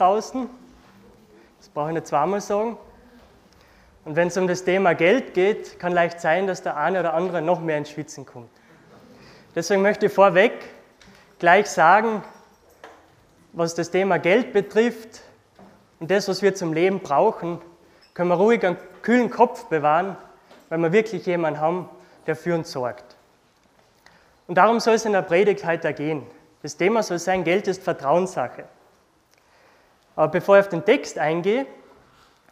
draußen. 0.00 0.48
Das 1.58 1.68
brauche 1.68 1.88
ich 1.88 1.94
nicht 1.94 2.06
zweimal 2.06 2.40
sagen. 2.40 2.78
Und 4.04 4.16
wenn 4.16 4.28
es 4.28 4.36
um 4.36 4.48
das 4.48 4.64
Thema 4.64 4.94
Geld 4.94 5.34
geht, 5.34 5.78
kann 5.78 5.92
leicht 5.92 6.20
sein, 6.20 6.46
dass 6.46 6.62
der 6.62 6.76
eine 6.76 7.00
oder 7.00 7.14
andere 7.14 7.42
noch 7.42 7.60
mehr 7.60 7.76
ins 7.76 7.90
Schwitzen 7.90 8.24
kommt. 8.24 8.48
Deswegen 9.54 9.82
möchte 9.82 10.06
ich 10.06 10.12
vorweg 10.12 10.52
gleich 11.38 11.66
sagen, 11.66 12.22
was 13.52 13.74
das 13.74 13.90
Thema 13.90 14.18
Geld 14.18 14.52
betrifft 14.52 15.20
und 15.98 16.10
das, 16.10 16.28
was 16.28 16.40
wir 16.40 16.54
zum 16.54 16.72
Leben 16.72 17.00
brauchen, 17.00 17.60
können 18.14 18.30
wir 18.30 18.36
ruhig 18.36 18.64
einen 18.64 18.78
kühlen 19.02 19.28
Kopf 19.28 19.64
bewahren, 19.66 20.16
weil 20.68 20.78
wir 20.78 20.92
wirklich 20.92 21.26
jemanden 21.26 21.60
haben, 21.60 21.88
der 22.26 22.36
für 22.36 22.54
uns 22.54 22.70
sorgt. 22.70 23.16
Und 24.46 24.54
darum 24.56 24.80
soll 24.80 24.94
es 24.94 25.04
in 25.04 25.12
der 25.12 25.22
Predigt 25.22 25.64
heute 25.64 25.92
gehen. 25.92 26.24
Das 26.62 26.76
Thema 26.76 27.02
soll 27.02 27.18
sein, 27.18 27.44
Geld 27.44 27.68
ist 27.68 27.82
Vertrauenssache. 27.82 28.64
Aber 30.16 30.28
bevor 30.28 30.58
ich 30.58 30.64
auf 30.64 30.68
den 30.68 30.84
Text 30.84 31.18
eingehe, 31.18 31.66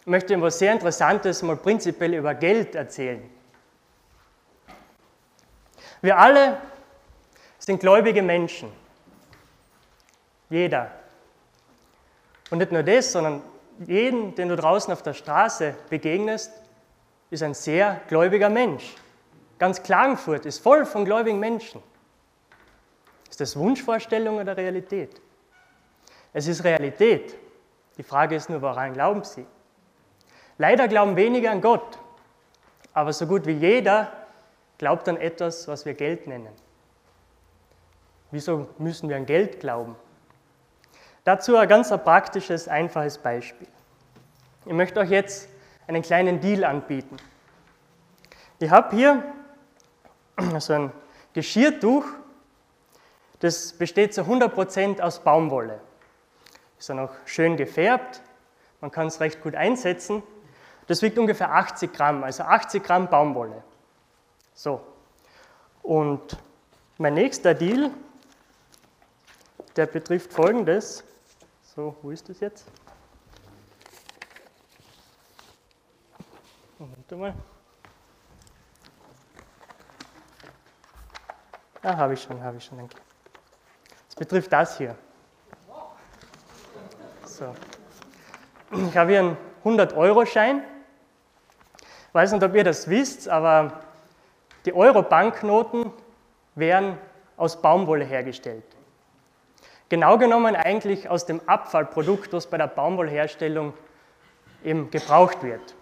möchte 0.04 0.32
ich 0.32 0.38
etwas 0.38 0.58
sehr 0.58 0.72
Interessantes 0.72 1.42
mal 1.42 1.56
prinzipiell 1.56 2.14
über 2.14 2.34
Geld 2.34 2.74
erzählen. 2.74 3.22
Wir 6.00 6.16
alle 6.16 6.58
sind 7.58 7.80
gläubige 7.80 8.22
Menschen. 8.22 8.72
Jeder. 10.48 10.90
Und 12.50 12.58
nicht 12.58 12.72
nur 12.72 12.82
das, 12.82 13.12
sondern 13.12 13.42
jeden, 13.86 14.34
den 14.34 14.48
du 14.48 14.56
draußen 14.56 14.92
auf 14.92 15.02
der 15.02 15.12
Straße 15.12 15.74
begegnest, 15.90 16.52
ist 17.30 17.42
ein 17.42 17.54
sehr 17.54 18.00
gläubiger 18.08 18.48
Mensch. 18.48 18.94
Ganz 19.58 19.82
Klagenfurt 19.82 20.46
ist 20.46 20.60
voll 20.60 20.86
von 20.86 21.04
gläubigen 21.04 21.38
Menschen. 21.38 21.82
Ist 23.28 23.40
das 23.40 23.56
Wunschvorstellung 23.56 24.38
oder 24.38 24.56
Realität? 24.56 25.20
Es 26.32 26.46
ist 26.46 26.64
Realität. 26.64 27.34
Die 27.98 28.02
Frage 28.04 28.36
ist 28.36 28.48
nur, 28.48 28.62
woran 28.62 28.94
glauben 28.94 29.24
sie? 29.24 29.44
Leider 30.56 30.88
glauben 30.88 31.16
wenige 31.16 31.50
an 31.50 31.60
Gott, 31.60 31.98
aber 32.92 33.12
so 33.12 33.26
gut 33.26 33.46
wie 33.46 33.52
jeder 33.52 34.12
glaubt 34.78 35.08
an 35.08 35.16
etwas, 35.16 35.68
was 35.68 35.84
wir 35.84 35.94
Geld 35.94 36.26
nennen. 36.26 36.52
Wieso 38.30 38.68
müssen 38.78 39.08
wir 39.08 39.16
an 39.16 39.26
Geld 39.26 39.60
glauben? 39.60 39.96
Dazu 41.24 41.56
ein 41.56 41.68
ganz 41.68 41.90
praktisches, 41.90 42.68
einfaches 42.68 43.18
Beispiel. 43.18 43.68
Ich 44.64 44.72
möchte 44.72 45.00
euch 45.00 45.10
jetzt 45.10 45.48
einen 45.86 46.02
kleinen 46.02 46.40
Deal 46.40 46.64
anbieten. 46.64 47.16
Ich 48.60 48.70
habe 48.70 48.94
hier 48.94 49.24
so 50.58 50.72
ein 50.72 50.92
Geschirrtuch, 51.32 52.04
das 53.40 53.72
besteht 53.72 54.14
zu 54.14 54.22
100% 54.22 55.00
aus 55.00 55.20
Baumwolle. 55.20 55.80
Ist 56.78 56.88
dann 56.88 56.98
auch 57.00 57.10
schön 57.24 57.56
gefärbt, 57.56 58.22
man 58.80 58.90
kann 58.90 59.08
es 59.08 59.20
recht 59.20 59.42
gut 59.42 59.54
einsetzen. 59.54 60.22
Das 60.86 61.02
wiegt 61.02 61.18
ungefähr 61.18 61.52
80 61.52 61.92
Gramm, 61.92 62.24
also 62.24 62.44
80 62.44 62.82
Gramm 62.82 63.10
Baumwolle. 63.10 63.62
So, 64.54 64.80
und 65.82 66.36
mein 66.98 67.14
nächster 67.14 67.54
Deal, 67.54 67.90
der 69.76 69.86
betrifft 69.86 70.32
folgendes. 70.32 71.04
So, 71.62 71.96
wo 72.02 72.10
ist 72.10 72.28
das 72.28 72.40
jetzt? 72.40 72.66
Moment 76.78 77.10
mal. 77.12 77.34
Ah, 81.82 81.96
habe 81.96 82.14
ich 82.14 82.22
schon, 82.22 82.42
habe 82.42 82.56
ich 82.56 82.64
schon, 82.64 82.78
danke. 82.78 82.96
Das 84.08 84.16
betrifft 84.16 84.52
das 84.52 84.76
hier. 84.76 84.96
So. 87.38 87.54
Ich 88.88 88.96
habe 88.96 89.12
hier 89.12 89.20
einen 89.20 89.36
100-Euro-Schein. 89.64 90.64
Ich 91.78 92.14
weiß 92.14 92.32
nicht, 92.32 92.42
ob 92.42 92.52
ihr 92.52 92.64
das 92.64 92.90
wisst, 92.90 93.28
aber 93.28 93.80
die 94.64 94.74
Euro-Banknoten 94.74 95.92
werden 96.56 96.98
aus 97.36 97.62
Baumwolle 97.62 98.04
hergestellt. 98.04 98.64
Genau 99.88 100.18
genommen 100.18 100.56
eigentlich 100.56 101.08
aus 101.08 101.26
dem 101.26 101.40
Abfallprodukt, 101.46 102.32
was 102.32 102.48
bei 102.48 102.58
der 102.58 102.66
Baumwollherstellung 102.66 103.72
eben 104.64 104.90
gebraucht 104.90 105.44
wird. 105.44 105.76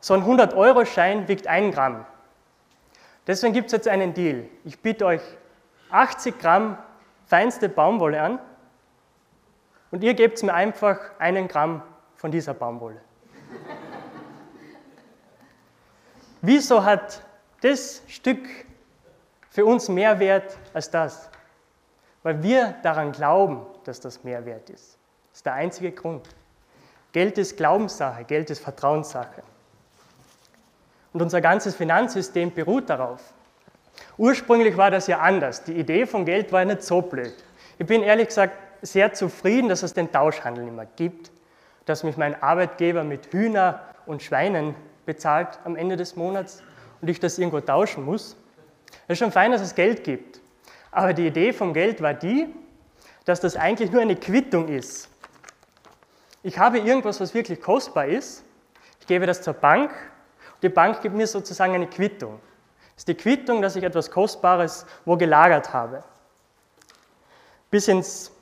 So 0.00 0.14
ein 0.14 0.24
100-Euro-Schein 0.24 1.28
wiegt 1.28 1.48
1 1.48 1.74
Gramm. 1.74 2.06
Deswegen 3.26 3.52
gibt 3.52 3.66
es 3.66 3.72
jetzt 3.72 3.88
einen 3.88 4.14
Deal. 4.14 4.48
Ich 4.64 4.80
biete 4.80 5.04
euch 5.04 5.20
80 5.90 6.38
Gramm 6.38 6.78
feinste 7.26 7.68
Baumwolle 7.68 8.22
an 8.22 8.38
und 9.90 10.04
ihr 10.04 10.14
gebt 10.14 10.42
mir 10.42 10.54
einfach 10.54 10.98
einen 11.18 11.48
Gramm 11.48 11.82
von 12.16 12.30
dieser 12.30 12.54
Baumwolle. 12.54 13.00
Wieso 16.42 16.84
hat 16.84 17.22
das 17.60 18.02
Stück 18.08 18.46
für 19.50 19.64
uns 19.64 19.88
mehr 19.88 20.18
Wert 20.20 20.56
als 20.72 20.90
das? 20.90 21.28
Weil 22.22 22.42
wir 22.42 22.76
daran 22.82 23.12
glauben, 23.12 23.66
dass 23.84 24.00
das 24.00 24.24
mehr 24.24 24.44
wert 24.46 24.70
ist. 24.70 24.98
Das 25.30 25.38
ist 25.38 25.46
der 25.46 25.54
einzige 25.54 25.92
Grund. 25.92 26.28
Geld 27.12 27.38
ist 27.38 27.56
Glaubenssache, 27.56 28.24
Geld 28.24 28.50
ist 28.50 28.60
Vertrauenssache. 28.60 29.42
Und 31.12 31.22
unser 31.22 31.40
ganzes 31.40 31.74
Finanzsystem 31.74 32.54
beruht 32.54 32.88
darauf. 32.88 33.20
Ursprünglich 34.16 34.76
war 34.76 34.90
das 34.90 35.08
ja 35.08 35.18
anders. 35.18 35.64
Die 35.64 35.72
Idee 35.72 36.06
von 36.06 36.24
Geld 36.24 36.52
war 36.52 36.64
nicht 36.64 36.82
so 36.82 37.02
blöd. 37.02 37.34
Ich 37.78 37.86
bin 37.86 38.02
ehrlich 38.02 38.28
gesagt 38.28 38.54
sehr 38.82 39.12
zufrieden, 39.12 39.68
dass 39.68 39.82
es 39.82 39.94
den 39.94 40.10
Tauschhandel 40.10 40.64
nicht 40.64 40.76
mehr 40.76 40.88
gibt, 40.96 41.30
dass 41.84 42.04
mich 42.04 42.16
mein 42.16 42.40
Arbeitgeber 42.42 43.04
mit 43.04 43.32
Hühner 43.32 43.80
und 44.06 44.22
Schweinen 44.22 44.74
bezahlt 45.06 45.58
am 45.64 45.76
Ende 45.76 45.96
des 45.96 46.16
Monats 46.16 46.62
und 47.00 47.08
ich 47.08 47.20
das 47.20 47.38
irgendwo 47.38 47.60
tauschen 47.60 48.04
muss. 48.04 48.36
Es 49.06 49.14
ist 49.14 49.18
schon 49.18 49.32
fein, 49.32 49.52
dass 49.52 49.60
es 49.60 49.74
Geld 49.74 50.04
gibt. 50.04 50.40
Aber 50.90 51.12
die 51.12 51.26
Idee 51.26 51.52
vom 51.52 51.72
Geld 51.72 52.02
war 52.02 52.14
die, 52.14 52.48
dass 53.24 53.40
das 53.40 53.56
eigentlich 53.56 53.92
nur 53.92 54.02
eine 54.02 54.16
Quittung 54.16 54.68
ist. 54.68 55.08
Ich 56.42 56.58
habe 56.58 56.78
irgendwas, 56.78 57.20
was 57.20 57.34
wirklich 57.34 57.60
kostbar 57.60 58.06
ist, 58.06 58.44
ich 59.00 59.06
gebe 59.06 59.26
das 59.26 59.42
zur 59.42 59.54
Bank 59.54 59.90
die 60.62 60.68
Bank 60.68 61.00
gibt 61.00 61.14
mir 61.14 61.26
sozusagen 61.26 61.74
eine 61.74 61.86
Quittung. 61.86 62.40
Das 62.94 63.02
ist 63.02 63.08
die 63.08 63.14
Quittung, 63.14 63.62
dass 63.62 63.76
ich 63.76 63.84
etwas 63.84 64.10
Kostbares 64.10 64.86
wo 65.04 65.16
gelagert 65.16 65.72
habe. 65.72 66.04
Bis 67.70 67.88
ins 67.88 68.32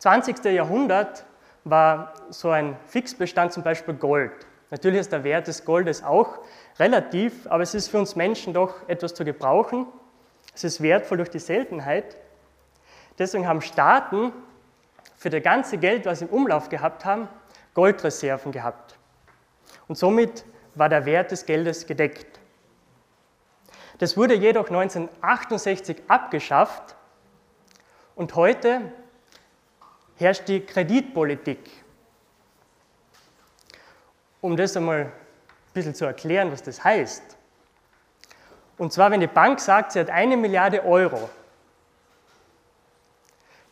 20. 0.00 0.42
Jahrhundert 0.46 1.26
war 1.64 2.14
so 2.30 2.48
ein 2.48 2.76
Fixbestand 2.86 3.52
zum 3.52 3.62
Beispiel 3.62 3.92
Gold. 3.92 4.32
Natürlich 4.70 5.00
ist 5.00 5.12
der 5.12 5.24
Wert 5.24 5.46
des 5.46 5.66
Goldes 5.66 6.02
auch 6.02 6.38
relativ, 6.78 7.46
aber 7.48 7.62
es 7.62 7.74
ist 7.74 7.88
für 7.88 7.98
uns 7.98 8.16
Menschen 8.16 8.54
doch 8.54 8.88
etwas 8.88 9.12
zu 9.12 9.26
gebrauchen. 9.26 9.86
Es 10.54 10.64
ist 10.64 10.82
wertvoll 10.82 11.18
durch 11.18 11.28
die 11.28 11.38
Seltenheit. 11.38 12.16
Deswegen 13.18 13.46
haben 13.46 13.60
Staaten 13.60 14.32
für 15.16 15.28
das 15.28 15.42
ganze 15.42 15.76
Geld, 15.76 16.06
was 16.06 16.20
sie 16.20 16.24
im 16.24 16.30
Umlauf 16.30 16.70
gehabt 16.70 17.04
haben, 17.04 17.28
Goldreserven 17.74 18.52
gehabt. 18.52 18.98
Und 19.86 19.98
somit 19.98 20.46
war 20.74 20.88
der 20.88 21.04
Wert 21.04 21.30
des 21.30 21.44
Geldes 21.44 21.86
gedeckt. 21.86 22.40
Das 23.98 24.16
wurde 24.16 24.34
jedoch 24.34 24.68
1968 24.68 26.04
abgeschafft 26.08 26.96
und 28.14 28.34
heute 28.34 28.80
herrscht 30.20 30.48
die 30.48 30.60
Kreditpolitik. 30.60 31.58
Um 34.40 34.56
das 34.56 34.76
einmal 34.76 35.06
ein 35.06 35.12
bisschen 35.74 35.94
zu 35.94 36.04
erklären, 36.04 36.52
was 36.52 36.62
das 36.62 36.82
heißt. 36.82 37.36
Und 38.78 38.92
zwar, 38.92 39.10
wenn 39.10 39.20
die 39.20 39.26
Bank 39.26 39.60
sagt, 39.60 39.92
sie 39.92 40.00
hat 40.00 40.10
eine 40.10 40.36
Milliarde 40.36 40.84
Euro, 40.84 41.28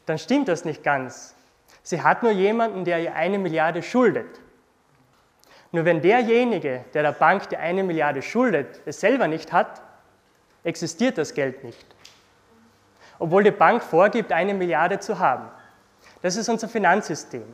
dann 0.06 0.18
stimmt 0.18 0.48
das 0.48 0.64
nicht 0.64 0.82
ganz. 0.82 1.34
Sie 1.82 2.02
hat 2.02 2.22
nur 2.22 2.32
jemanden, 2.32 2.84
der 2.84 3.00
ihr 3.00 3.14
eine 3.14 3.38
Milliarde 3.38 3.82
schuldet. 3.82 4.40
Nur 5.70 5.84
wenn 5.84 6.00
derjenige, 6.00 6.84
der 6.94 7.02
der 7.02 7.12
Bank 7.12 7.48
die 7.50 7.56
eine 7.58 7.84
Milliarde 7.84 8.22
schuldet, 8.22 8.80
es 8.86 9.00
selber 9.00 9.28
nicht 9.28 9.52
hat, 9.52 9.82
existiert 10.64 11.18
das 11.18 11.34
Geld 11.34 11.62
nicht. 11.62 11.86
Obwohl 13.18 13.42
die 13.42 13.50
Bank 13.50 13.82
vorgibt, 13.82 14.32
eine 14.32 14.54
Milliarde 14.54 14.98
zu 14.98 15.18
haben. 15.18 15.50
Das 16.22 16.36
ist 16.36 16.48
unser 16.48 16.68
Finanzsystem. 16.68 17.44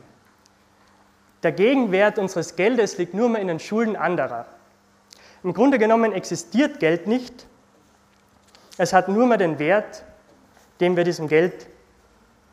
Der 1.43 1.51
Gegenwert 1.51 2.17
unseres 2.17 2.55
Geldes 2.55 2.97
liegt 2.97 3.13
nur 3.13 3.29
mehr 3.29 3.41
in 3.41 3.47
den 3.47 3.59
Schulden 3.59 3.95
anderer. 3.95 4.47
Im 5.43 5.53
Grunde 5.53 5.77
genommen 5.77 6.11
existiert 6.11 6.79
Geld 6.79 7.05
nicht. 7.05 7.45
Es 8.77 8.93
hat 8.93 9.07
nur 9.07 9.27
mehr 9.27 9.37
den 9.37 9.59
Wert, 9.59 10.03
den 10.79 10.97
wir 10.97 11.03
diesem 11.03 11.27
Geld 11.27 11.67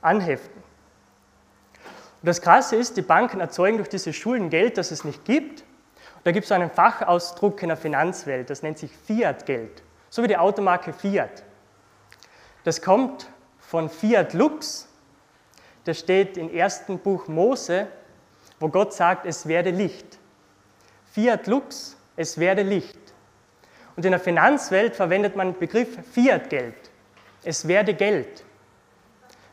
anheften. 0.03 0.63
Und 2.23 2.27
das 2.27 2.41
Krasse 2.41 2.77
ist, 2.77 2.97
die 2.97 3.03
Banken 3.03 3.41
erzeugen 3.41 3.79
durch 3.79 3.89
diese 3.89 4.13
Schulden 4.13 4.51
Geld, 4.51 4.79
das 4.79 4.91
es 4.91 5.05
nicht 5.05 5.25
gibt. 5.25 5.63
Und 5.63 6.27
da 6.27 6.31
gibt 6.31 6.45
es 6.45 6.53
einen 6.53 6.71
Fachausdruck 6.71 7.63
in 7.63 7.69
der 7.69 7.77
Finanzwelt, 7.77 8.49
das 8.51 8.63
nennt 8.63 8.79
sich 8.79 8.93
Fiat-Geld, 8.93 9.83
so 10.09 10.23
wie 10.23 10.29
die 10.29 10.37
Automarke 10.37 10.93
Fiat. 10.93 11.43
Das 12.63 12.81
kommt 12.81 13.27
von 13.59 13.89
Fiat 13.89 14.35
Lux. 14.35 14.87
Das 15.85 15.99
steht 15.99 16.37
im 16.37 16.53
ersten 16.53 16.99
Buch 16.99 17.29
Mose, 17.29 17.89
wo 18.61 18.69
Gott 18.69 18.93
sagt, 18.93 19.27
es 19.27 19.47
werde 19.47 19.71
Licht. 19.71 20.19
Fiat 21.13 21.47
Lux, 21.47 21.97
es 22.17 22.39
werde 22.39 22.63
Licht. 22.63 22.99
Und 23.97 24.05
in 24.05 24.13
der 24.13 24.21
Finanzwelt 24.21 24.97
verwendet 24.97 25.37
man 25.37 25.53
den 25.53 25.59
Begriff 25.59 25.99
Fiat-Geld. 26.13 26.75
Es 27.45 27.67
werde 27.67 27.95
Geld. 27.95 28.45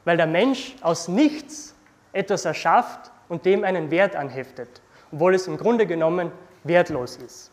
Weil 0.06 0.18
der 0.18 0.28
Mensch 0.28 0.76
aus 0.82 1.08
nichts 1.08 1.76
etwas 2.14 2.46
erschafft 2.46 3.12
und 3.28 3.46
dem 3.46 3.64
einen 3.64 3.92
Wert 3.92 4.16
anheftet, 4.16 4.82
obwohl 5.12 5.36
es 5.36 5.48
im 5.48 5.58
Grunde 5.58 5.86
genommen 5.86 6.32
wertlos 6.64 7.18
ist. 7.18 7.52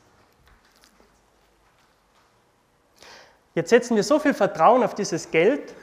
Jetzt 3.55 3.71
setzen 3.71 3.97
wir 3.97 4.03
so 4.03 4.19
viel 4.19 4.35
Vertrauen 4.35 4.85
auf 4.85 4.95
dieses 4.95 5.31
Geld 5.31 5.75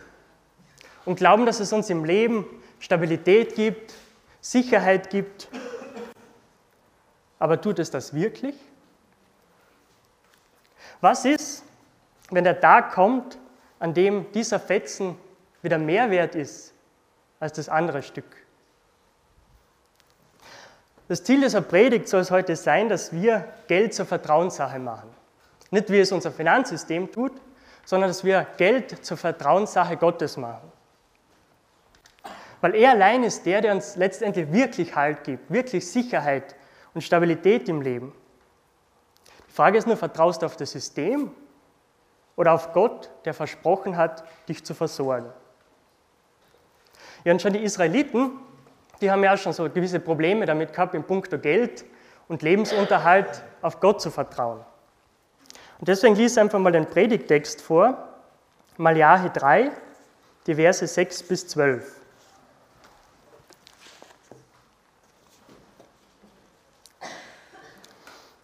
und 1.06 1.16
glauben, 1.16 1.46
dass 1.46 1.60
es 1.60 1.74
uns 1.74 1.90
im 1.90 2.06
Leben 2.06 2.46
Stabilität 2.84 3.56
gibt, 3.56 3.94
Sicherheit 4.42 5.10
gibt. 5.10 5.48
Aber 7.40 7.62
tut 7.62 7.80
es 7.80 7.90
das 7.90 8.14
wirklich? 8.14 8.56
Was 11.00 11.24
ist, 11.24 11.64
wenn 12.30 12.44
der 12.44 12.60
Tag 12.60 12.92
kommt, 12.92 13.38
an 13.80 13.94
dem 13.94 14.30
dieser 14.34 14.60
Fetzen 14.60 15.18
wieder 15.62 15.78
mehr 15.78 16.12
wert 16.12 16.36
ist 16.36 16.74
als 17.40 17.54
das 17.54 17.70
andere 17.70 18.04
Stück? 18.04 18.26
Das 21.08 21.24
Ziel 21.24 21.40
dieser 21.40 21.62
Predigt 21.62 22.10
soll 22.10 22.20
es 22.20 22.32
heute 22.32 22.58
sein, 22.58 22.90
dass 22.90 23.14
wir 23.14 23.48
Geld 23.68 23.94
zur 23.94 24.06
Vertrauenssache 24.06 24.80
machen. 24.80 25.10
Nicht 25.72 25.90
wie 25.90 26.02
es 26.02 26.12
unser 26.12 26.34
Finanzsystem 26.34 27.10
tut, 27.10 27.32
sondern 27.86 28.10
dass 28.10 28.26
wir 28.26 28.46
Geld 28.58 29.06
zur 29.06 29.16
Vertrauenssache 29.16 29.96
Gottes 29.96 30.36
machen. 30.36 30.73
Weil 32.64 32.76
er 32.76 32.92
allein 32.92 33.26
ist 33.26 33.46
der, 33.46 33.60
der 33.60 33.74
uns 33.74 33.98
letztendlich 33.98 34.50
wirklich 34.54 34.96
Halt 34.96 35.26
gibt, 35.26 35.52
wirklich 35.52 35.86
Sicherheit 35.86 36.56
und 36.94 37.02
Stabilität 37.02 37.68
im 37.68 37.82
Leben. 37.82 38.14
Die 39.50 39.54
Frage 39.54 39.78
ist 39.78 39.86
nur, 39.86 39.98
vertraust 39.98 40.42
du 40.42 40.46
auf 40.46 40.56
das 40.56 40.72
System 40.72 41.32
oder 42.38 42.54
auf 42.54 42.72
Gott, 42.72 43.10
der 43.26 43.34
versprochen 43.34 43.98
hat, 43.98 44.24
dich 44.48 44.64
zu 44.64 44.74
versorgen? 44.74 45.28
Ja, 47.26 47.34
und 47.34 47.42
schon 47.42 47.52
die 47.52 47.60
Israeliten, 47.60 48.32
die 49.02 49.12
haben 49.12 49.26
ja 49.26 49.34
auch 49.34 49.38
schon 49.38 49.52
so 49.52 49.70
gewisse 49.70 50.00
Probleme 50.00 50.46
damit 50.46 50.72
gehabt, 50.72 50.96
in 50.96 51.04
puncto 51.04 51.38
Geld 51.40 51.84
und 52.30 52.44
Lebensunterhalt 52.44 53.44
auf 53.62 53.82
Gott 53.82 54.00
zu 54.00 54.10
vertrauen. 54.10 54.62
Und 55.80 55.90
deswegen 55.90 56.16
lies 56.16 56.38
einfach 56.38 56.60
mal 56.60 56.72
den 56.72 56.86
Predigtext 56.86 57.62
vor, 57.62 58.08
Malachi 58.78 59.32
3, 59.34 59.70
die 60.48 60.56
Verse 60.56 60.88
6 60.88 61.24
bis 61.24 61.46
12. 61.50 62.03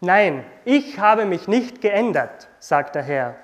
Nein, 0.01 0.45
ich 0.63 0.99
habe 0.99 1.25
mich 1.25 1.47
nicht 1.47 1.81
geändert, 1.81 2.47
sagt 2.59 2.95
der 2.95 3.03
Herr. 3.03 3.35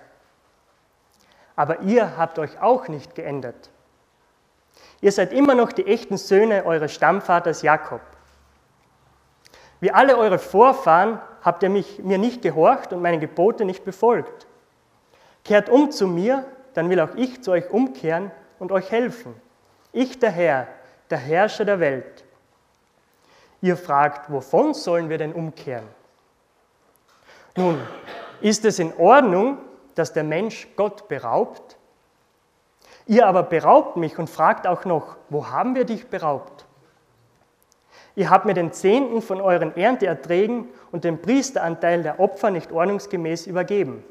Aber 1.56 1.82
ihr 1.82 2.18
habt 2.18 2.40
euch 2.40 2.62
auch 2.62 2.88
nicht 2.88 3.16
geändert. 3.16 3.70
Ihr 5.02 5.12
seid 5.12 5.34
immer 5.34 5.56
noch 5.56 5.72
die 5.72 5.86
echten 5.86 6.18
Söhne 6.18 6.66
eures 6.66 6.94
Stammvaters 6.94 7.62
Jakob. 7.62 8.02
Wie 9.80 9.92
alle 9.92 10.18
eure 10.18 10.40
Vorfahren 10.40 11.20
habt 11.42 11.62
ihr 11.64 11.70
mich, 11.70 12.00
mir 12.00 12.18
nicht 12.18 12.42
gehorcht 12.42 12.94
und 12.94 13.02
meine 13.02 13.20
Gebote 13.20 13.66
nicht 13.66 13.84
befolgt. 13.84 14.48
Kehrt 15.44 15.70
um 15.70 15.92
zu 15.92 16.08
mir, 16.08 16.46
dann 16.74 16.90
will 16.90 17.00
auch 17.00 17.16
ich 17.16 17.44
zu 17.44 17.52
euch 17.52 17.70
umkehren 17.70 18.32
und 18.58 18.72
euch 18.72 18.92
helfen. 18.92 19.36
Ich, 19.92 20.20
der 20.20 20.32
Herr, 20.32 20.68
der 21.10 21.20
Herrscher 21.20 21.66
der 21.66 21.80
Welt. 21.80 22.24
Ihr 23.62 23.78
fragt, 23.78 24.32
wovon 24.32 24.74
sollen 24.74 25.10
wir 25.10 25.18
denn 25.18 25.34
umkehren? 25.34 25.88
Nun, 27.56 27.80
ist 28.42 28.66
es 28.66 28.80
in 28.80 28.94
Ordnung, 28.98 29.58
dass 29.96 30.12
der 30.12 30.24
Mensch 30.24 30.68
Gott 30.76 31.08
beraubt? 31.08 31.78
Ihr 33.08 33.28
aber 33.28 33.44
beraubt 33.44 33.98
mich 33.98 34.18
und 34.18 34.30
fragt 34.30 34.68
auch 34.68 34.84
noch, 34.86 35.16
wo 35.30 35.48
haben 35.48 35.76
wir 35.76 35.86
dich 35.86 36.08
beraubt? 36.08 36.66
Ihr 38.16 38.30
habt 38.30 38.46
mir 38.46 38.54
den 38.54 38.72
Zehnten 38.72 39.22
von 39.22 39.42
euren 39.42 39.76
Ernteerträgen 39.76 40.70
und 40.92 41.04
den 41.04 41.22
Priesteranteil 41.22 42.02
der 42.04 42.20
Opfer 42.20 42.50
nicht 42.50 42.72
ordnungsgemäß 42.72 43.48
übergeben. 43.48 44.04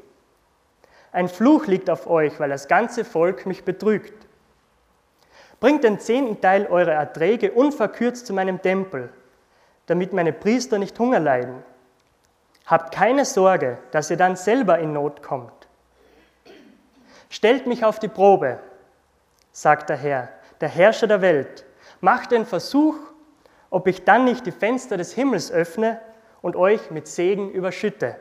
Ein 1.11 1.27
Fluch 1.27 1.65
liegt 1.65 1.89
auf 1.89 2.07
euch, 2.07 2.39
weil 2.39 2.49
das 2.49 2.67
ganze 2.67 3.05
Volk 3.05 3.45
mich 3.45 3.63
betrügt. 3.63 4.27
Bringt 5.59 5.83
den 5.83 5.99
zehnten 5.99 6.41
Teil 6.41 6.67
eurer 6.67 6.91
Erträge 6.91 7.51
unverkürzt 7.51 8.27
zu 8.27 8.33
meinem 8.33 8.61
Tempel, 8.61 9.09
damit 9.87 10.13
meine 10.13 10.33
Priester 10.33 10.77
nicht 10.77 10.97
Hunger 10.99 11.19
leiden. 11.19 11.63
Habt 12.65 12.93
keine 12.93 13.25
Sorge, 13.25 13.77
dass 13.91 14.09
ihr 14.09 14.17
dann 14.17 14.35
selber 14.35 14.79
in 14.79 14.93
Not 14.93 15.21
kommt. 15.21 15.51
Stellt 17.29 17.67
mich 17.67 17.85
auf 17.85 17.99
die 17.99 18.07
Probe, 18.07 18.59
sagt 19.51 19.89
der 19.89 19.97
Herr, 19.97 20.29
der 20.61 20.69
Herrscher 20.69 21.07
der 21.07 21.21
Welt. 21.21 21.65
Macht 22.01 22.31
den 22.31 22.45
Versuch, 22.45 22.95
ob 23.69 23.87
ich 23.87 24.03
dann 24.03 24.25
nicht 24.25 24.45
die 24.45 24.51
Fenster 24.51 24.97
des 24.97 25.13
Himmels 25.13 25.51
öffne 25.51 25.99
und 26.41 26.55
euch 26.55 26.91
mit 26.91 27.07
Segen 27.07 27.51
überschütte. 27.51 28.15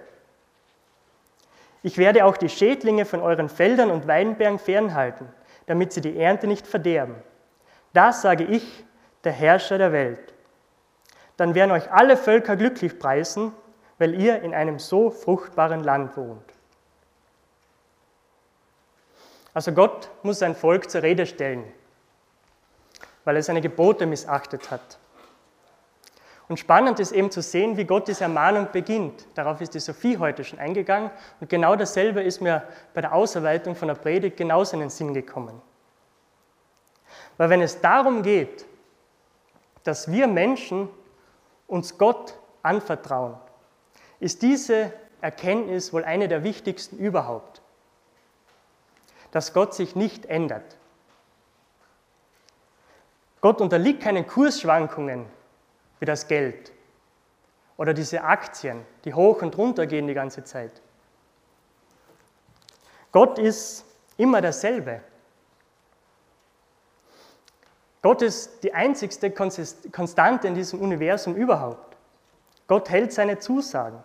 Ich 1.83 1.99
werde 1.99 2.25
auch 2.25 2.37
die 2.37 2.49
Schädlinge 2.49 3.05
von 3.05 3.21
euren 3.21 3.49
Feldern 3.49 3.91
und 3.91 4.07
Weinbergen 4.07 4.59
fernhalten, 4.59 5.29
damit 5.67 5.93
sie 5.93 6.01
die 6.01 6.19
Ernte 6.19 6.47
nicht 6.47 6.67
verderben. 6.67 7.17
Das 7.93 8.23
sage 8.23 8.45
ich, 8.45 8.85
der 9.23 9.33
Herrscher 9.33 9.79
der 9.79 9.93
Welt. 9.93 10.33
Dann 11.37 11.55
werden 11.55 11.73
euch 11.73 11.91
alle 11.93 12.17
Völker 12.17 12.57
glücklich 12.57 12.99
preisen, 12.99 13.53
weil 13.99 14.21
ihr 14.21 14.43
in 14.43 14.55
einem 14.55 14.79
so 14.79 15.11
fruchtbaren 15.11 15.83
Land 15.83 16.17
wohnt. 16.17 16.45
Also 19.53 19.73
Gott 19.73 20.11
muss 20.23 20.41
sein 20.41 20.57
Volk 20.57 20.91
zur 20.91 21.03
Rede 21.03 21.27
stellen, 21.27 21.65
weil 23.25 23.37
er 23.37 23.43
seine 23.43 23.61
Gebote 23.61 24.05
missachtet 24.05 24.71
hat. 24.71 24.99
Und 26.49 26.59
spannend 26.59 27.01
ist 27.01 27.13
eben 27.13 27.31
zu 27.31 27.41
sehen, 27.41 27.77
wie 27.77 27.85
Gott 27.85 28.09
diese 28.09 28.25
Ermahnung 28.25 28.69
beginnt. 28.71 29.27
Darauf 29.35 29.61
ist 29.61 29.73
die 29.73 29.81
Sophie 29.81 30.19
heute 30.19 30.45
schon 30.45 30.59
eingegangen. 30.59 31.11
Und 31.41 31.49
genau 31.49 31.75
dasselbe 31.75 32.23
ist 32.23 32.43
mir 32.43 32.65
bei 32.93 33.01
der 33.01 33.15
Ausarbeitung 33.15 33.75
von 33.75 33.89
der 33.89 33.95
Predigt 33.95 34.37
genauso 34.37 34.75
in 34.75 34.81
den 34.81 34.91
Sinn 34.91 35.15
gekommen. 35.15 35.63
Weil 37.39 37.49
wenn 37.49 37.63
es 37.63 37.81
darum 37.81 38.23
geht, 38.23 38.67
dass 39.85 40.11
wir 40.11 40.27
Menschen 40.27 40.89
uns 41.67 41.97
Gott 41.97 42.35
anvertrauen, 42.63 43.37
ist 44.25 44.41
diese 44.41 44.91
Erkenntnis 45.21 45.93
wohl 45.93 46.03
eine 46.03 46.29
der 46.29 46.43
wichtigsten 46.45 46.97
überhaupt. 46.97 47.61
Dass 49.33 49.53
Gott 49.53 49.75
sich 49.75 49.95
nicht 49.95 50.25
ändert. 50.25 50.79
Gott 53.43 53.61
unterliegt 53.61 54.03
keinen 54.03 54.27
Kursschwankungen, 54.27 55.27
wie 56.01 56.07
das 56.07 56.27
Geld 56.27 56.73
oder 57.77 57.93
diese 57.93 58.25
Aktien, 58.25 58.87
die 59.05 59.13
hoch 59.13 59.43
und 59.43 59.59
runter 59.59 59.87
gehen 59.87 60.07
die 60.07 60.15
ganze 60.15 60.43
Zeit. 60.43 60.81
Gott 63.13 63.39
ist 63.39 63.85
immer 64.17 64.41
derselbe. 64.41 65.03
Gott 68.01 68.23
ist 68.23 68.65
die 68.65 68.73
einzigste 68.73 69.31
Konstante 69.31 70.49
in 70.49 70.55
diesem 70.55 70.81
Universum 70.81 71.35
überhaupt. 71.37 71.95
Gott 72.67 72.89
hält 72.89 73.13
seine 73.13 73.39
Zusagen. 73.39 74.03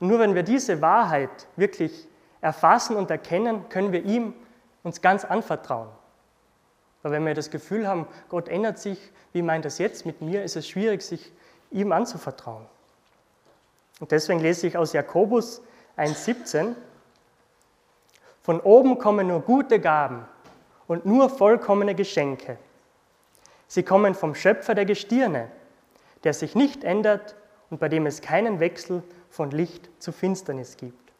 Und 0.00 0.08
nur 0.08 0.18
wenn 0.18 0.34
wir 0.34 0.42
diese 0.42 0.80
Wahrheit 0.80 1.30
wirklich 1.56 2.08
erfassen 2.40 2.96
und 2.96 3.10
erkennen, 3.10 3.68
können 3.68 3.92
wir 3.92 4.02
ihm 4.04 4.34
uns 4.82 5.02
ganz 5.02 5.24
anvertrauen. 5.24 5.88
Weil 7.02 7.12
wenn 7.12 7.26
wir 7.26 7.34
das 7.34 7.50
Gefühl 7.50 7.86
haben, 7.86 8.06
Gott 8.28 8.48
ändert 8.48 8.78
sich, 8.78 8.98
wie 9.32 9.42
meint 9.42 9.64
das 9.64 9.78
jetzt 9.78 10.06
mit 10.06 10.22
mir, 10.22 10.42
ist 10.42 10.56
es 10.56 10.68
schwierig, 10.68 11.02
sich 11.02 11.32
ihm 11.70 11.92
anzuvertrauen. 11.92 12.66
Und 14.00 14.10
deswegen 14.10 14.40
lese 14.40 14.66
ich 14.66 14.76
aus 14.76 14.92
Jakobus 14.92 15.62
1,17, 15.96 16.74
von 18.42 18.60
oben 18.60 18.98
kommen 18.98 19.28
nur 19.28 19.42
gute 19.42 19.78
Gaben 19.78 20.24
und 20.86 21.04
nur 21.04 21.28
vollkommene 21.28 21.94
Geschenke. 21.94 22.58
Sie 23.68 23.82
kommen 23.82 24.14
vom 24.14 24.34
Schöpfer 24.34 24.74
der 24.74 24.86
Gestirne, 24.86 25.50
der 26.24 26.32
sich 26.32 26.54
nicht 26.54 26.82
ändert 26.82 27.36
und 27.68 27.78
bei 27.78 27.88
dem 27.88 28.06
es 28.06 28.22
keinen 28.22 28.58
Wechsel 28.60 29.02
von 29.30 29.50
Licht 29.50 29.88
zu 29.98 30.12
Finsternis 30.12 30.76
gibt. 30.76 31.12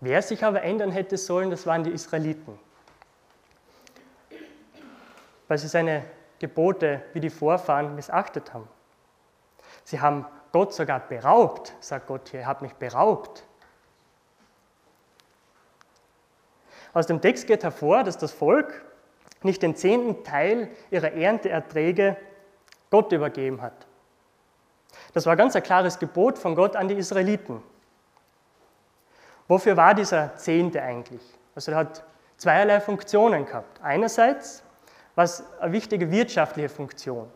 Wer 0.00 0.22
sich 0.22 0.44
aber 0.44 0.62
ändern 0.62 0.90
hätte 0.90 1.16
sollen, 1.16 1.50
das 1.50 1.66
waren 1.66 1.84
die 1.84 1.90
Israeliten 1.90 2.58
weil 5.48 5.58
sie 5.58 5.66
seine 5.66 6.04
Gebote 6.38 7.02
wie 7.14 7.20
die 7.20 7.30
Vorfahren 7.30 7.94
missachtet 7.96 8.54
haben. 8.54 8.68
Sie 9.84 10.00
haben 10.00 10.26
Gott 10.52 10.72
sogar 10.72 11.00
beraubt, 11.00 11.74
sagt 11.80 12.06
Gott 12.06 12.28
hier, 12.28 12.40
er 12.40 12.46
hat 12.46 12.62
mich 12.62 12.74
beraubt. 12.74 13.44
Aus 16.92 17.06
dem 17.06 17.20
Text 17.20 17.46
geht 17.46 17.64
hervor, 17.64 18.04
dass 18.04 18.18
das 18.18 18.32
Volk 18.32 18.84
nicht 19.42 19.62
den 19.62 19.76
zehnten 19.76 20.24
Teil 20.24 20.70
ihrer 20.90 21.12
Ernteerträge 21.12 22.16
Gott 22.90 23.12
übergeben 23.12 23.60
hat. 23.60 23.86
Das 25.18 25.26
war 25.26 25.34
ganz 25.34 25.56
ein 25.56 25.64
klares 25.64 25.98
Gebot 25.98 26.38
von 26.38 26.54
Gott 26.54 26.76
an 26.76 26.86
die 26.86 26.94
Israeliten. 26.94 27.60
Wofür 29.48 29.76
war 29.76 29.92
dieser 29.92 30.36
Zehnte 30.36 30.80
eigentlich? 30.80 31.20
Also 31.56 31.72
er 31.72 31.78
hat 31.78 32.04
zweierlei 32.36 32.80
Funktionen 32.80 33.44
gehabt. 33.44 33.80
Einerseits 33.82 34.62
war 35.16 35.24
es 35.24 35.42
eine 35.58 35.72
wichtige 35.72 36.08
wirtschaftliche 36.12 36.68
Funktion, 36.68 37.28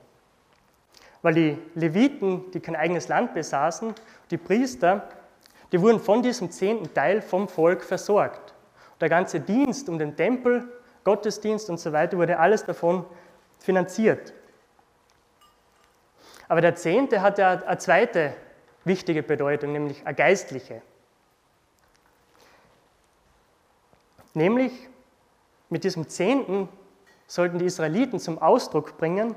weil 1.22 1.34
die 1.34 1.58
Leviten, 1.74 2.52
die 2.52 2.60
kein 2.60 2.76
eigenes 2.76 3.08
Land 3.08 3.34
besaßen, 3.34 3.96
die 4.30 4.38
Priester, 4.38 5.08
die 5.72 5.80
wurden 5.80 5.98
von 5.98 6.22
diesem 6.22 6.52
zehnten 6.52 6.94
Teil 6.94 7.20
vom 7.20 7.48
Volk 7.48 7.82
versorgt. 7.82 8.54
Der 9.00 9.08
ganze 9.08 9.40
Dienst 9.40 9.88
um 9.88 9.98
den 9.98 10.14
Tempel, 10.14 10.68
Gottesdienst 11.02 11.68
und 11.68 11.80
so 11.80 11.92
weiter 11.92 12.16
wurde 12.16 12.38
alles 12.38 12.64
davon 12.64 13.04
finanziert. 13.58 14.32
Aber 16.52 16.60
der 16.60 16.74
Zehnte 16.74 17.22
hat 17.22 17.38
ja 17.38 17.62
eine 17.62 17.78
zweite 17.78 18.34
wichtige 18.84 19.22
Bedeutung, 19.22 19.72
nämlich 19.72 20.06
eine 20.06 20.14
geistliche. 20.14 20.82
Nämlich 24.34 24.90
mit 25.70 25.82
diesem 25.82 26.10
Zehnten 26.10 26.68
sollten 27.26 27.58
die 27.58 27.64
Israeliten 27.64 28.20
zum 28.20 28.38
Ausdruck 28.38 28.98
bringen, 28.98 29.34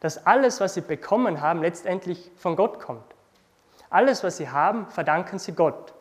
dass 0.00 0.24
alles, 0.24 0.58
was 0.58 0.72
sie 0.72 0.80
bekommen 0.80 1.42
haben, 1.42 1.60
letztendlich 1.60 2.30
von 2.36 2.56
Gott 2.56 2.80
kommt. 2.80 3.14
Alles, 3.90 4.24
was 4.24 4.38
sie 4.38 4.48
haben, 4.48 4.86
verdanken 4.86 5.38
sie 5.38 5.52
Gott. 5.52 5.92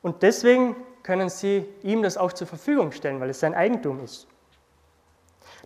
Und 0.00 0.22
deswegen 0.22 0.76
können 1.02 1.28
sie 1.28 1.66
ihm 1.82 2.02
das 2.02 2.16
auch 2.16 2.32
zur 2.32 2.46
Verfügung 2.46 2.90
stellen, 2.92 3.20
weil 3.20 3.28
es 3.28 3.40
sein 3.40 3.52
Eigentum 3.52 4.02
ist. 4.02 4.28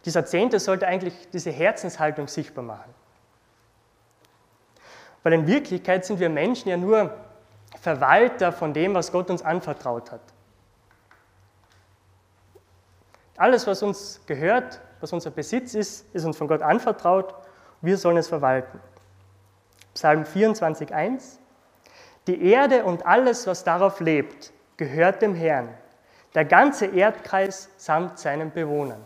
Dieser 0.09 0.25
Zehnte 0.25 0.59
sollte 0.59 0.87
eigentlich 0.87 1.29
diese 1.35 1.50
Herzenshaltung 1.50 2.29
sichtbar 2.29 2.65
machen. 2.65 2.95
Weil 5.23 5.35
in 5.35 5.47
Wirklichkeit 5.47 6.07
sind 6.07 6.19
wir 6.19 6.31
Menschen 6.31 6.71
ja 6.71 6.79
nur 6.79 7.15
Verwalter 7.79 8.50
von 8.50 8.73
dem, 8.73 8.95
was 8.95 9.12
Gott 9.12 9.29
uns 9.29 9.43
anvertraut 9.43 10.11
hat. 10.11 10.23
Alles, 13.37 13.67
was 13.67 13.83
uns 13.83 14.23
gehört, 14.25 14.81
was 15.00 15.12
unser 15.12 15.31
Besitz 15.31 15.75
ist, 15.75 16.07
ist 16.15 16.25
uns 16.25 16.38
von 16.38 16.49
Gott 16.49 16.62
anvertraut. 16.62 17.35
Wir 17.83 17.99
sollen 17.99 18.17
es 18.17 18.29
verwalten. 18.29 18.81
Psalm 19.93 20.23
24,1 20.23 21.37
Die 22.29 22.50
Erde 22.50 22.85
und 22.85 23.05
alles, 23.05 23.47
was 23.47 23.62
darauf 23.62 24.00
lebt, 24.00 24.55
gehört 24.79 25.21
dem 25.21 25.35
Herrn, 25.35 25.69
der 26.35 26.47
ganze 26.47 26.87
Erdkreis 26.87 27.69
samt 27.77 28.19
seinen 28.19 28.50
Bewohnern. 28.50 29.05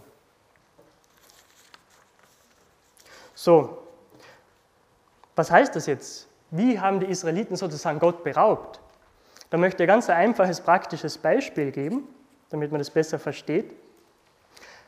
So, 3.42 3.76
was 5.34 5.50
heißt 5.50 5.74
das 5.74 5.86
jetzt? 5.86 6.28
Wie 6.52 6.78
haben 6.78 7.00
die 7.00 7.06
Israeliten 7.06 7.56
sozusagen 7.56 7.98
Gott 7.98 8.22
beraubt? 8.22 8.78
Da 9.50 9.58
möchte 9.58 9.82
ich 9.82 9.90
ein 9.90 9.94
ganz 9.94 10.08
einfaches, 10.08 10.60
praktisches 10.60 11.18
Beispiel 11.18 11.72
geben, 11.72 12.06
damit 12.50 12.70
man 12.70 12.78
das 12.78 12.88
besser 12.88 13.18
versteht. 13.18 13.74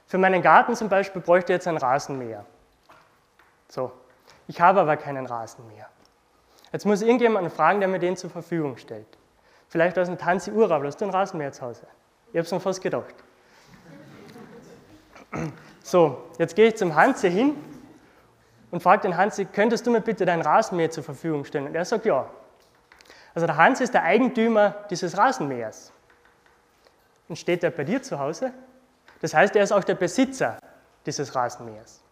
Für 0.06 0.18
meinen 0.18 0.40
Garten 0.40 0.76
zum 0.76 0.88
Beispiel 0.88 1.20
bräuchte 1.20 1.52
ich 1.52 1.56
jetzt 1.56 1.66
ein 1.66 1.78
Rasenmäher. 1.78 2.44
So, 3.68 3.90
ich 4.46 4.61
habe 4.61 4.82
aber 4.82 4.96
keinen 4.99 5.26
Rasenmäher. 5.26 5.88
Jetzt 6.70 6.87
muss 6.87 7.02
irgendjemanden 7.02 7.50
fragen, 7.50 7.80
der 7.80 7.88
mir 7.88 7.99
den 7.99 8.16
zur 8.16 8.30
Verfügung 8.30 8.76
stellt. 8.76 9.18
Vielleicht 9.66 9.99
aus 9.99 10.06
dem 10.06 10.16
Tanzi 10.16 10.52
Urlaub, 10.52 10.84
hast 10.84 11.00
du 11.00 11.06
einen 11.06 11.12
Rasenmäher 11.12 11.50
zu 11.50 11.62
Hause? 11.62 11.88
Ich 12.28 12.37
habe 12.38 12.46
es 12.46 12.52
mir 12.52 12.61
fast 12.61 12.80
gedacht. 12.80 13.16
So, 15.82 16.23
jetzt 16.38 16.54
gehe 16.54 16.68
ich 16.68 16.76
zum 16.76 16.94
Hansi 16.94 17.32
hin 17.32 17.74
und 18.75 18.83
frage 18.83 19.02
den 19.02 19.16
Hansi, 19.16 19.45
könntest 19.45 19.87
du 19.87 19.93
mir 19.93 20.00
bitte 20.00 20.25
deinen 20.25 20.43
Rasenmäher 20.43 20.90
zur 20.90 21.04
Verfügung 21.04 21.45
stellen? 21.45 21.69
Und 21.69 21.76
er 21.76 21.85
sagt 21.85 22.07
ja. 22.07 22.28
Also 23.33 23.47
der 23.47 23.57
Hansi 23.57 23.85
ist 23.85 23.95
der 23.95 24.02
Eigentümer 24.02 24.75
dieses 24.90 25.16
Rasenmähers. 25.16 25.93
Und 27.28 27.37
steht 27.37 27.62
er 27.62 27.71
bei 27.71 27.85
dir 27.85 28.02
zu 28.02 28.19
Hause? 28.19 28.52
Das 29.21 29.33
heißt, 29.33 29.54
er 29.54 29.62
ist 29.62 29.71
auch 29.71 29.85
der 29.85 29.95
Besitzer 29.95 30.59
dieses 31.07 31.37
Rasenmähers. 31.37 32.02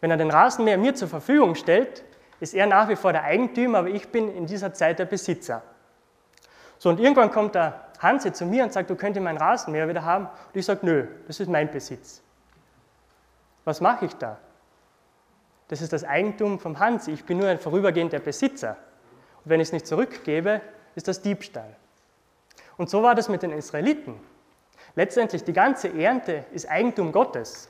Wenn 0.00 0.10
er 0.10 0.16
den 0.16 0.30
Rasenmäher 0.30 0.78
mir 0.78 0.94
zur 0.94 1.08
Verfügung 1.08 1.54
stellt, 1.54 2.02
ist 2.40 2.54
er 2.54 2.66
nach 2.66 2.88
wie 2.88 2.96
vor 2.96 3.12
der 3.12 3.24
Eigentümer, 3.24 3.80
aber 3.80 3.88
ich 3.88 4.08
bin 4.08 4.34
in 4.34 4.46
dieser 4.46 4.72
Zeit 4.72 5.00
der 5.00 5.04
Besitzer. 5.04 5.60
So, 6.78 6.88
und 6.88 6.98
irgendwann 6.98 7.30
kommt 7.30 7.54
der 7.54 7.88
Hansi 7.98 8.32
zu 8.32 8.46
mir 8.46 8.64
und 8.64 8.72
sagt, 8.72 8.88
du 8.88 8.96
könntest 8.96 9.22
meinen 9.22 9.36
Rasenmäher 9.36 9.86
wieder 9.86 10.02
haben. 10.02 10.28
Und 10.28 10.56
ich 10.56 10.64
sage, 10.64 10.80
nö, 10.80 11.06
das 11.26 11.40
ist 11.40 11.50
mein 11.50 11.70
Besitz. 11.70 12.22
Was 13.66 13.82
mache 13.82 14.06
ich 14.06 14.14
da? 14.14 14.38
Das 15.70 15.80
ist 15.80 15.92
das 15.92 16.02
Eigentum 16.02 16.58
vom 16.58 16.80
Hans. 16.80 17.06
Ich 17.06 17.24
bin 17.24 17.38
nur 17.38 17.46
ein 17.46 17.60
vorübergehender 17.60 18.18
Besitzer. 18.18 18.76
Und 19.44 19.50
wenn 19.50 19.60
ich 19.60 19.68
es 19.68 19.72
nicht 19.72 19.86
zurückgebe, 19.86 20.60
ist 20.96 21.06
das 21.06 21.22
Diebstahl. 21.22 21.76
Und 22.76 22.90
so 22.90 23.04
war 23.04 23.14
das 23.14 23.28
mit 23.28 23.42
den 23.42 23.52
Israeliten. 23.52 24.16
Letztendlich, 24.96 25.44
die 25.44 25.52
ganze 25.52 25.96
Ernte 25.96 26.44
ist 26.50 26.68
Eigentum 26.68 27.12
Gottes. 27.12 27.68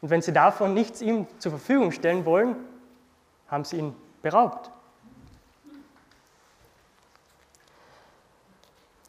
Und 0.00 0.08
wenn 0.08 0.22
sie 0.22 0.32
davon 0.32 0.72
nichts 0.72 1.02
ihm 1.02 1.26
zur 1.38 1.52
Verfügung 1.52 1.92
stellen 1.92 2.24
wollen, 2.24 2.56
haben 3.48 3.66
sie 3.66 3.80
ihn 3.80 3.94
beraubt. 4.22 4.70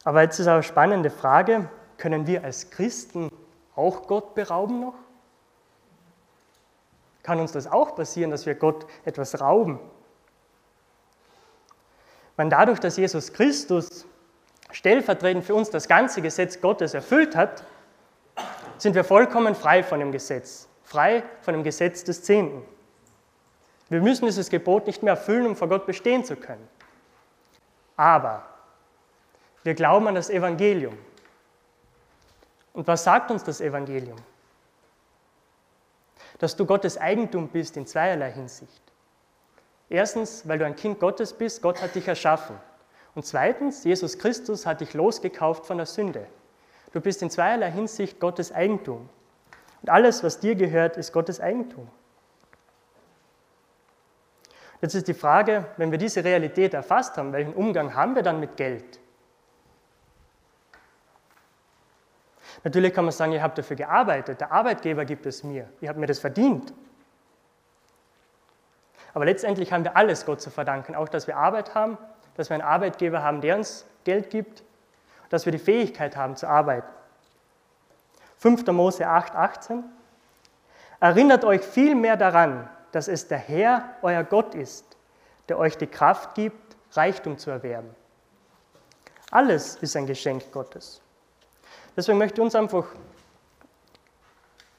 Aber 0.04 0.20
jetzt 0.20 0.38
ist 0.38 0.48
eine 0.48 0.62
spannende 0.62 1.08
Frage, 1.08 1.70
können 1.96 2.26
wir 2.26 2.44
als 2.44 2.68
Christen 2.68 3.32
auch 3.74 4.06
Gott 4.06 4.34
berauben 4.34 4.80
noch? 4.80 4.94
Kann 7.28 7.40
uns 7.40 7.52
das 7.52 7.66
auch 7.66 7.94
passieren, 7.94 8.30
dass 8.30 8.46
wir 8.46 8.54
Gott 8.54 8.86
etwas 9.04 9.38
rauben. 9.38 9.78
Wenn 12.38 12.48
dadurch, 12.48 12.80
dass 12.80 12.96
Jesus 12.96 13.34
Christus 13.34 14.06
stellvertretend 14.70 15.44
für 15.44 15.54
uns 15.54 15.68
das 15.68 15.88
ganze 15.88 16.22
Gesetz 16.22 16.58
Gottes 16.62 16.94
erfüllt 16.94 17.36
hat, 17.36 17.64
sind 18.78 18.94
wir 18.94 19.04
vollkommen 19.04 19.54
frei 19.54 19.82
von 19.82 20.00
dem 20.00 20.10
Gesetz, 20.10 20.68
frei 20.84 21.22
von 21.42 21.52
dem 21.52 21.64
Gesetz 21.64 22.02
des 22.02 22.22
Zehnten. 22.22 22.62
Wir 23.90 24.00
müssen 24.00 24.24
dieses 24.24 24.48
Gebot 24.48 24.86
nicht 24.86 25.02
mehr 25.02 25.12
erfüllen, 25.12 25.48
um 25.48 25.54
vor 25.54 25.68
Gott 25.68 25.84
bestehen 25.84 26.24
zu 26.24 26.34
können. 26.34 26.66
Aber 27.94 28.42
wir 29.64 29.74
glauben 29.74 30.08
an 30.08 30.14
das 30.14 30.30
Evangelium. 30.30 30.96
Und 32.72 32.86
was 32.86 33.04
sagt 33.04 33.30
uns 33.30 33.44
das 33.44 33.60
Evangelium? 33.60 34.16
Dass 36.38 36.56
du 36.56 36.66
Gottes 36.66 36.98
Eigentum 36.98 37.48
bist 37.48 37.76
in 37.76 37.86
zweierlei 37.86 38.32
Hinsicht. 38.32 38.82
Erstens, 39.90 40.46
weil 40.46 40.58
du 40.58 40.66
ein 40.66 40.76
Kind 40.76 41.00
Gottes 41.00 41.32
bist, 41.32 41.62
Gott 41.62 41.80
hat 41.82 41.94
dich 41.94 42.06
erschaffen. 42.06 42.56
Und 43.14 43.24
zweitens, 43.24 43.84
Jesus 43.84 44.18
Christus 44.18 44.66
hat 44.66 44.80
dich 44.80 44.94
losgekauft 44.94 45.66
von 45.66 45.78
der 45.78 45.86
Sünde. 45.86 46.26
Du 46.92 47.00
bist 47.00 47.22
in 47.22 47.30
zweierlei 47.30 47.70
Hinsicht 47.70 48.20
Gottes 48.20 48.52
Eigentum. 48.52 49.08
Und 49.82 49.90
alles, 49.90 50.22
was 50.22 50.40
dir 50.40 50.54
gehört, 50.54 50.96
ist 50.96 51.12
Gottes 51.12 51.40
Eigentum. 51.40 51.88
Jetzt 54.80 54.94
ist 54.94 55.08
die 55.08 55.14
Frage, 55.14 55.64
wenn 55.76 55.90
wir 55.90 55.98
diese 55.98 56.22
Realität 56.22 56.74
erfasst 56.74 57.16
haben, 57.16 57.32
welchen 57.32 57.54
Umgang 57.54 57.94
haben 57.94 58.14
wir 58.14 58.22
dann 58.22 58.38
mit 58.38 58.56
Geld? 58.56 59.00
Natürlich 62.64 62.92
kann 62.92 63.04
man 63.04 63.12
sagen, 63.12 63.32
ich 63.32 63.40
habe 63.40 63.54
dafür 63.54 63.76
gearbeitet, 63.76 64.40
der 64.40 64.52
Arbeitgeber 64.52 65.04
gibt 65.04 65.26
es 65.26 65.44
mir, 65.44 65.68
ich 65.80 65.88
habe 65.88 65.98
mir 65.98 66.06
das 66.06 66.18
verdient. 66.18 66.72
Aber 69.14 69.24
letztendlich 69.24 69.72
haben 69.72 69.84
wir 69.84 69.96
alles 69.96 70.26
Gott 70.26 70.40
zu 70.40 70.50
verdanken, 70.50 70.94
auch 70.94 71.08
dass 71.08 71.26
wir 71.26 71.36
Arbeit 71.36 71.74
haben, 71.74 71.98
dass 72.34 72.50
wir 72.50 72.54
einen 72.54 72.64
Arbeitgeber 72.64 73.22
haben, 73.22 73.40
der 73.40 73.56
uns 73.56 73.84
Geld 74.04 74.30
gibt, 74.30 74.62
dass 75.28 75.44
wir 75.44 75.52
die 75.52 75.58
Fähigkeit 75.58 76.16
haben 76.16 76.36
zu 76.36 76.48
arbeiten. 76.48 76.88
5. 78.38 78.66
Mose 78.68 79.06
8, 79.06 79.34
18. 79.34 79.84
Erinnert 81.00 81.44
euch 81.44 81.62
vielmehr 81.62 82.16
daran, 82.16 82.68
dass 82.92 83.08
es 83.08 83.28
der 83.28 83.38
Herr, 83.38 83.96
euer 84.02 84.24
Gott 84.24 84.54
ist, 84.54 84.96
der 85.48 85.58
euch 85.58 85.76
die 85.76 85.86
Kraft 85.86 86.34
gibt, 86.34 86.76
Reichtum 86.92 87.38
zu 87.38 87.50
erwerben. 87.50 87.94
Alles 89.30 89.76
ist 89.76 89.96
ein 89.96 90.06
Geschenk 90.06 90.50
Gottes. 90.52 91.02
Deswegen 91.98 92.18
möchte 92.18 92.40
ich 92.40 92.44
uns 92.44 92.54
einfach 92.54 92.86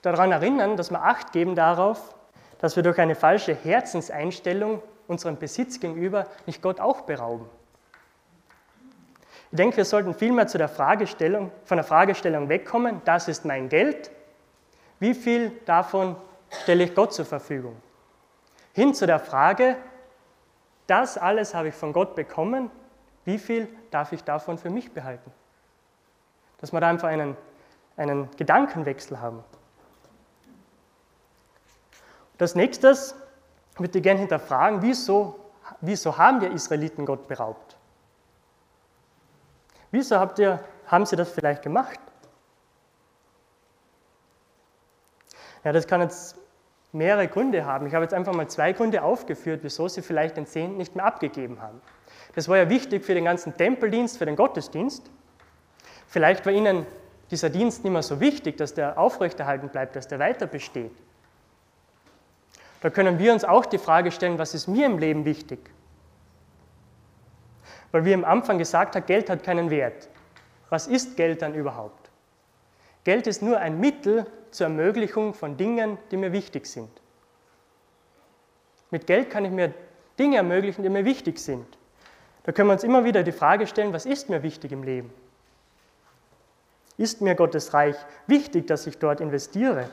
daran 0.02 0.32
erinnern, 0.32 0.78
dass 0.78 0.90
wir 0.90 1.04
Acht 1.04 1.34
geben 1.34 1.54
darauf, 1.54 2.16
dass 2.60 2.78
wir 2.78 2.84
durch 2.84 2.98
eine 2.98 3.14
falsche 3.14 3.54
Herzenseinstellung 3.54 4.82
unserem 5.06 5.36
Besitz 5.36 5.82
gegenüber 5.82 6.28
nicht 6.46 6.62
Gott 6.62 6.80
auch 6.80 7.02
berauben. 7.02 7.50
Ich 9.52 9.58
denke, 9.58 9.76
wir 9.76 9.84
sollten 9.84 10.14
vielmehr 10.14 10.48
zu 10.48 10.58
der 10.58 10.70
Fragestellung, 10.70 11.52
von 11.66 11.76
der 11.76 11.84
Fragestellung 11.84 12.48
wegkommen, 12.48 13.02
das 13.04 13.28
ist 13.28 13.44
mein 13.44 13.68
Geld, 13.68 14.12
wie 15.02 15.14
viel 15.14 15.52
davon 15.66 16.16
stelle 16.50 16.86
ich 16.86 16.96
Gott 16.96 17.14
zur 17.14 17.26
Verfügung? 17.26 17.76
Hin 18.72 18.94
zu 18.94 19.06
der 19.06 19.20
Frage, 19.20 19.76
das 20.88 21.18
alles 21.18 21.54
habe 21.54 21.68
ich 21.68 21.76
von 21.76 21.92
Gott 21.92 22.16
bekommen, 22.16 22.72
wie 23.26 23.40
viel 23.40 23.68
darf 23.92 24.14
ich 24.14 24.24
davon 24.24 24.58
für 24.58 24.70
mich 24.70 24.94
behalten? 24.94 25.34
Dass 26.62 26.72
wir 26.72 26.80
da 26.80 26.90
einfach 26.90 27.08
einen, 27.08 27.38
einen 27.98 28.30
Gedankenwechsel 28.38 29.20
haben. 29.20 29.44
Das 32.38 32.56
nächstes 32.56 33.16
würde 33.78 33.98
ich 33.98 34.04
gerne 34.04 34.20
hinterfragen, 34.20 34.82
wieso, 34.82 35.40
wieso 35.82 36.18
haben 36.18 36.40
die 36.40 36.48
Israeliten 36.48 37.06
Gott 37.06 37.28
beraubt? 37.28 37.78
Wieso 39.92 40.20
habt 40.20 40.40
ihr, 40.40 40.64
haben 40.88 41.06
sie 41.06 41.16
das 41.16 41.32
vielleicht 41.32 41.64
gemacht? 41.64 42.00
Ja, 45.64 45.74
das 45.74 45.88
kann 45.88 46.02
jetzt 46.02 46.38
mehrere 46.92 47.28
Gründe 47.28 47.66
haben. 47.66 47.86
Ich 47.88 47.94
habe 47.94 48.04
jetzt 48.04 48.14
einfach 48.14 48.34
mal 48.34 48.48
zwei 48.48 48.74
Gründe 48.74 49.04
aufgeführt, 49.04 49.62
wieso 49.64 49.88
sie 49.88 50.02
vielleicht 50.02 50.38
den 50.38 50.46
Zehnten 50.46 50.78
nicht 50.78 50.96
mehr 50.96 51.06
abgegeben 51.06 51.62
haben. 51.62 51.82
Das 52.36 52.48
war 52.48 52.58
ja 52.58 52.70
wichtig 52.70 53.04
für 53.04 53.14
den 53.14 53.26
ganzen 53.26 53.56
Tempeldienst, 53.58 54.18
für 54.18 54.26
den 54.26 54.36
Gottesdienst. 54.36 55.10
Vielleicht 56.10 56.46
war 56.46 56.52
ihnen 56.52 56.88
dieser 57.30 57.52
Dienst 57.52 57.84
nicht 57.84 57.94
mehr 57.94 58.02
so 58.02 58.20
wichtig, 58.20 58.58
dass 58.58 58.74
der 58.74 58.98
aufrechterhalten 58.98 59.70
bleibt, 59.70 59.96
dass 59.96 60.08
der 60.08 60.18
weiter 60.18 60.48
besteht. 60.48 60.92
Da 62.82 62.90
können 62.90 63.20
wir 63.20 63.32
uns 63.32 63.44
auch 63.44 63.66
die 63.66 63.78
Frage 63.78 64.12
stellen, 64.12 64.40
was 64.40 64.56
ist 64.56 64.68
mir 64.68 64.88
im 64.88 64.98
Leben 64.98 65.24
wichtig? 65.26 65.60
Weil 67.92 68.06
wir 68.06 68.16
am 68.16 68.26
Anfang 68.26 68.58
gesagt 68.58 68.96
haben, 68.96 69.06
Geld 69.06 69.30
hat 69.30 69.44
keinen 69.44 69.70
Wert. 69.70 70.10
Was 70.70 70.88
ist 70.88 71.16
Geld 71.16 71.44
dann 71.44 71.54
überhaupt? 71.54 72.10
Geld 73.04 73.28
ist 73.28 73.42
nur 73.42 73.60
ein 73.60 73.80
Mittel 73.80 74.26
zur 74.50 74.66
Ermöglichung 74.68 75.36
von 75.36 75.58
Dingen, 75.58 75.98
die 76.10 76.18
mir 76.18 76.32
wichtig 76.32 76.66
sind. 76.66 76.90
Mit 78.90 79.06
Geld 79.06 79.30
kann 79.30 79.46
ich 79.46 79.52
mir 79.52 79.74
Dinge 80.18 80.38
ermöglichen, 80.38 80.82
die 80.82 80.90
mir 80.90 81.06
wichtig 81.06 81.38
sind. 81.38 81.66
Da 82.44 82.52
können 82.52 82.70
wir 82.70 82.74
uns 82.74 82.84
immer 82.84 83.04
wieder 83.04 83.22
die 83.22 83.32
Frage 83.32 83.68
stellen, 83.68 83.94
was 83.94 84.08
ist 84.08 84.30
mir 84.30 84.42
wichtig 84.42 84.72
im 84.72 84.82
Leben? 84.82 85.14
Ist 87.00 87.22
mir 87.22 87.34
Gottes 87.34 87.74
Reich 87.74 87.96
wichtig, 88.28 88.68
dass 88.68 88.86
ich 88.86 88.98
dort 88.98 89.22
investiere? 89.22 89.90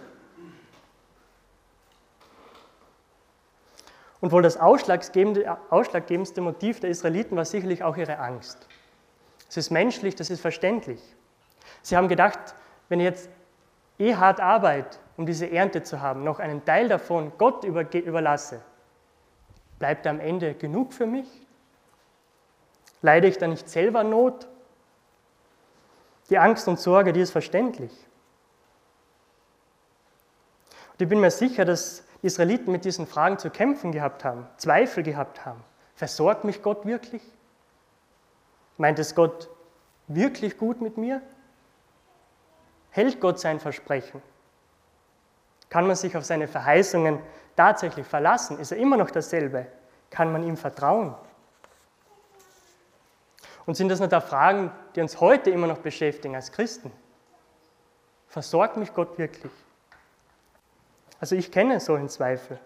Und 4.21 4.33
wohl 4.33 4.43
das 4.43 4.57
ausschlaggebende, 4.57 5.57
ausschlaggebendste 5.71 6.41
Motiv 6.41 6.81
der 6.81 6.91
Israeliten 6.91 7.37
war 7.37 7.45
sicherlich 7.45 7.85
auch 7.85 7.97
ihre 7.97 8.19
Angst. 8.19 8.67
Es 9.49 9.57
ist 9.57 9.71
menschlich, 9.71 10.17
das 10.17 10.31
ist 10.31 10.41
verständlich. 10.41 11.01
Sie 11.81 11.97
haben 11.97 12.09
gedacht, 12.09 12.41
wenn 12.89 12.99
ich 12.99 13.05
jetzt 13.05 13.31
eh 14.01 14.17
hart 14.17 14.41
arbeite, 14.41 14.99
um 15.17 15.27
diese 15.27 15.49
Ernte 15.49 15.85
zu 15.85 16.01
haben, 16.01 16.25
noch 16.25 16.41
einen 16.41 16.65
Teil 16.65 16.89
davon 16.89 17.31
Gott 17.39 17.63
überlasse, 17.63 18.63
bleibt 19.79 20.09
am 20.09 20.19
Ende 20.19 20.55
genug 20.55 20.93
für 20.93 21.07
mich? 21.07 21.29
Leide 23.01 23.29
ich 23.29 23.39
da 23.39 23.47
nicht 23.47 23.69
selber 23.69 24.03
Not? 24.03 24.49
Die 26.31 26.39
Angst 26.39 26.67
und 26.69 26.81
Sorge, 26.81 27.13
die 27.13 27.21
ist 27.21 27.31
verständlich. 27.31 27.93
Und 30.93 31.03
ich 31.03 31.09
bin 31.09 31.21
mir 31.21 31.31
sicher, 31.31 31.65
dass 31.65 32.03
die 32.23 32.27
Israeliten 32.27 32.73
mit 32.73 32.85
diesen 32.85 33.07
Fragen 33.07 33.39
zu 33.39 33.51
kämpfen 33.51 33.93
gehabt 33.93 34.25
haben, 34.25 34.47
Zweifel 34.57 35.03
gehabt 35.03 35.45
haben. 35.45 35.63
Versorgt 35.95 36.45
mich 36.45 36.63
Gott 36.63 36.85
wirklich? 36.85 37.23
Meint 38.77 38.99
es 38.99 39.15
Gott 39.15 39.49
wirklich 40.09 40.59
gut 40.59 40.81
mit 40.81 40.97
mir? 40.97 41.23
Hält 42.91 43.21
Gott 43.21 43.39
sein 43.39 43.61
Versprechen? 43.61 44.23
Kann 45.69 45.87
man 45.87 45.97
sich 45.97 46.17
auf 46.17 46.25
seine 46.25 46.49
Verheißungen 46.49 47.21
tatsächlich 47.57 48.07
verlassen? 48.07 48.59
Ist 48.59 48.73
er 48.73 48.79
immer 48.79 48.97
noch 48.97 49.11
dasselbe? 49.11 49.67
Kann 50.11 50.33
man 50.33 50.43
ihm 50.43 50.57
vertrauen? 50.57 51.15
Und 53.67 53.75
sind 53.75 53.89
das 53.89 54.01
nicht 54.01 54.15
auch 54.15 54.23
Fragen, 54.23 54.71
die 54.95 55.01
uns 55.01 55.21
heute 55.21 55.51
immer 55.51 55.67
noch 55.67 55.79
beschäftigen 55.79 56.37
als 56.37 56.53
Christen? 56.53 56.93
Versorgt 58.29 58.77
mich 58.77 58.95
Gott 58.95 59.19
wirklich? 59.19 59.53
Also 61.21 61.35
ich 61.35 61.51
kenne 61.51 61.81
solchen 61.81 62.09
Zweifel, 62.09 62.59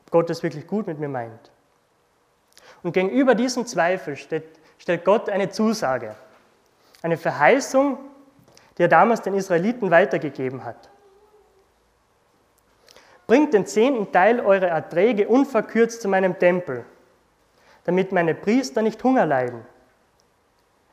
ob 0.00 0.10
Gott 0.10 0.30
es 0.30 0.42
wirklich 0.42 0.66
gut 0.66 0.86
mit 0.86 0.98
mir 0.98 1.08
meint. 1.08 1.50
Und 2.82 2.92
gegenüber 2.92 3.34
diesem 3.34 3.66
Zweifel 3.66 4.16
stellt, 4.16 4.44
stellt 4.78 5.04
Gott 5.04 5.28
eine 5.28 5.50
Zusage, 5.50 6.16
eine 7.02 7.16
Verheißung, 7.16 7.98
die 8.78 8.84
er 8.84 8.88
damals 8.88 9.22
den 9.22 9.34
Israeliten 9.34 9.90
weitergegeben 9.90 10.64
hat. 10.64 10.88
Bringt 13.26 13.54
den 13.54 13.66
zehnten 13.66 14.10
Teil 14.12 14.40
eurer 14.40 14.68
Erträge 14.68 15.28
unverkürzt 15.28 16.02
zu 16.02 16.08
meinem 16.08 16.38
Tempel, 16.38 16.84
damit 17.84 18.12
meine 18.12 18.34
Priester 18.34 18.82
nicht 18.82 19.02
Hunger 19.04 19.26
leiden. 19.26 19.66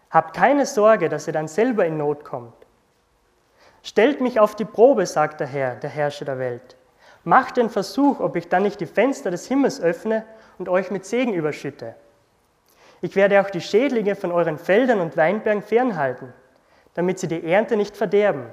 Habt 0.09 0.35
keine 0.35 0.65
Sorge, 0.65 1.07
dass 1.09 1.27
ihr 1.27 1.33
dann 1.33 1.47
selber 1.47 1.85
in 1.85 1.97
Not 1.97 2.23
kommt. 2.23 2.55
Stellt 3.83 4.21
mich 4.21 4.39
auf 4.39 4.55
die 4.55 4.65
Probe, 4.65 5.05
sagt 5.05 5.39
der 5.39 5.47
Herr, 5.47 5.75
der 5.75 5.89
Herrscher 5.89 6.25
der 6.25 6.39
Welt. 6.39 6.75
Macht 7.23 7.57
den 7.57 7.69
Versuch, 7.69 8.19
ob 8.19 8.35
ich 8.35 8.47
dann 8.47 8.63
nicht 8.63 8.79
die 8.79 8.85
Fenster 8.85 9.29
des 9.29 9.47
Himmels 9.47 9.79
öffne 9.79 10.25
und 10.57 10.67
euch 10.67 10.89
mit 10.89 11.05
Segen 11.05 11.33
überschütte. 11.33 11.95
Ich 13.01 13.15
werde 13.15 13.39
auch 13.39 13.49
die 13.49 13.61
Schädlinge 13.61 14.15
von 14.15 14.31
euren 14.31 14.57
Feldern 14.57 14.99
und 14.99 15.15
Weinbergen 15.15 15.61
fernhalten, 15.61 16.33
damit 16.95 17.19
sie 17.19 17.27
die 17.27 17.49
Ernte 17.49 17.77
nicht 17.77 17.95
verderben. 17.95 18.47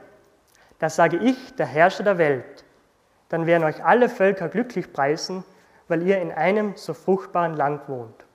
Das 0.79 0.95
sage 0.95 1.17
ich, 1.17 1.55
der 1.57 1.67
Herrscher 1.67 2.05
der 2.05 2.19
Welt. 2.19 2.65
Dann 3.29 3.47
werden 3.47 3.65
euch 3.65 3.83
alle 3.83 4.09
Völker 4.09 4.49
glücklich 4.49 4.93
preisen, 4.93 5.43
weil 5.89 6.03
ihr 6.03 6.21
in 6.21 6.33
einem 6.33 6.77
so 6.77 6.93
fruchtbaren 6.93 7.55
Land 7.55 7.89
wohnt. 7.89 8.26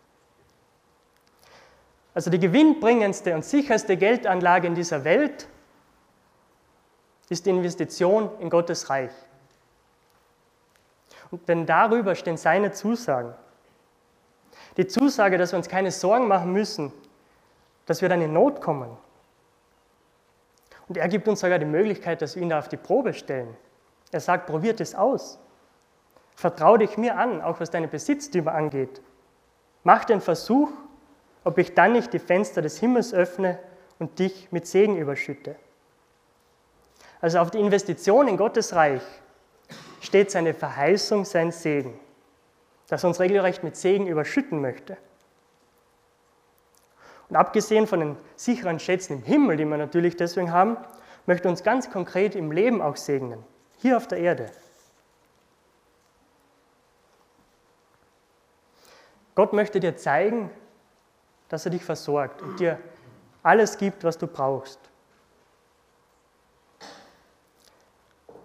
Also 2.14 2.30
die 2.30 2.40
gewinnbringendste 2.40 3.34
und 3.34 3.46
sicherste 3.46 3.98
Geldanlage 3.98 4.68
in 4.68 4.76
dieser 4.76 5.04
Welt 5.04 5.48
ist 7.30 7.46
die 7.46 7.52
Investition 7.52 8.30
in 8.40 8.50
Gottes 8.50 8.90
Reich. 8.90 9.12
Und 11.32 11.48
denn 11.48 11.66
darüber 11.66 12.16
stehen 12.16 12.36
seine 12.36 12.74
Zusagen. 12.74 13.34
Die 14.76 14.88
Zusage, 14.88 15.38
dass 15.38 15.54
wir 15.54 15.58
uns 15.58 15.70
keine 15.70 15.92
Sorgen 15.92 16.28
machen 16.28 16.52
müssen, 16.52 16.92
dass 17.86 18.02
wir 18.02 18.10
dann 18.10 18.22
in 18.22 18.34
Not 18.34 18.62
kommen. 18.62 18.98
Und 20.90 20.98
er 20.98 21.08
gibt 21.08 21.28
uns 21.30 21.40
sogar 21.40 21.58
die 21.58 21.66
Möglichkeit, 21.66 22.22
dass 22.22 22.36
wir 22.36 22.44
ihn 22.44 22.50
da 22.50 22.60
auf 22.60 22.68
die 22.68 22.78
Probe 22.78 23.14
stellen. 23.14 23.56
Er 24.12 24.20
sagt, 24.20 24.48
probiert 24.48 24.82
es 24.82 24.94
aus. 24.94 25.40
Vertrau 26.36 26.76
dich 26.76 26.98
mir 26.98 27.18
an, 27.18 27.42
auch 27.42 27.62
was 27.62 27.70
deine 27.70 27.88
Besitztümer 27.88 28.54
angeht. 28.54 29.02
Mach 29.84 30.04
den 30.04 30.20
Versuch, 30.20 30.70
ob 31.44 31.58
ich 31.58 31.74
dann 31.74 31.94
nicht 31.94 32.14
die 32.14 32.20
Fenster 32.20 32.62
des 32.62 32.80
Himmels 32.80 33.14
öffne 33.14 33.60
und 34.00 34.20
dich 34.20 34.52
mit 34.52 34.68
Segen 34.68 34.98
überschütte. 34.98 35.56
Also 37.20 37.40
auf 37.40 37.52
die 37.52 37.60
Investition 37.60 38.28
in 38.28 38.38
Gottes 38.38 38.74
Reich 38.74 39.04
steht 40.02 40.32
seine 40.32 40.54
Verheißung, 40.54 41.26
sein 41.26 41.52
Segen, 41.52 42.00
das 42.88 43.04
uns 43.04 43.20
regelrecht 43.20 43.64
mit 43.64 43.76
Segen 43.76 44.08
überschütten 44.08 44.60
möchte. 44.60 44.98
Und 47.30 47.36
abgesehen 47.36 47.88
von 47.88 48.00
den 48.02 48.18
sicheren 48.36 48.80
Schätzen 48.80 49.14
im 49.14 49.24
Himmel, 49.24 49.58
die 49.58 49.66
wir 49.66 49.78
natürlich 49.78 50.18
deswegen 50.18 50.52
haben, 50.52 50.78
möchte 51.26 51.48
uns 51.48 51.64
ganz 51.64 51.90
konkret 51.90 52.36
im 52.36 52.52
Leben 52.52 52.82
auch 52.82 52.98
segnen, 52.98 53.44
hier 53.78 53.96
auf 53.98 54.08
der 54.08 54.18
Erde. 54.18 54.52
Gott 59.36 59.54
möchte 59.54 59.80
dir 59.80 59.96
zeigen, 59.96 60.50
dass 61.52 61.66
er 61.66 61.72
dich 61.72 61.84
versorgt 61.84 62.42
und 62.42 62.62
dir 62.62 62.80
alles 63.44 63.78
gibt, 63.78 64.06
was 64.06 64.18
du 64.18 64.26
brauchst. 64.26 64.80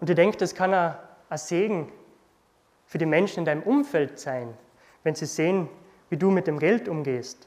Und 0.01 0.11
ich 0.11 0.17
denke, 0.17 0.37
das 0.37 0.57
kann 0.57 0.75
ein 0.75 0.99
Segen 1.39 1.93
für 2.87 2.99
die 2.99 3.07
Menschen 3.07 3.41
in 3.41 3.45
deinem 3.45 3.63
Umfeld 3.63 4.19
sein, 4.19 4.59
wenn 5.05 5.15
sie 5.15 5.27
sehen, 5.27 5.69
wie 6.11 6.17
du 6.17 6.33
mit 6.33 6.49
dem 6.49 6.59
Geld 6.59 6.89
umgehst. 6.89 7.47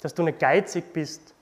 Dass 0.00 0.14
du 0.14 0.22
nicht 0.22 0.38
geizig 0.38 0.94
bist 0.94 1.34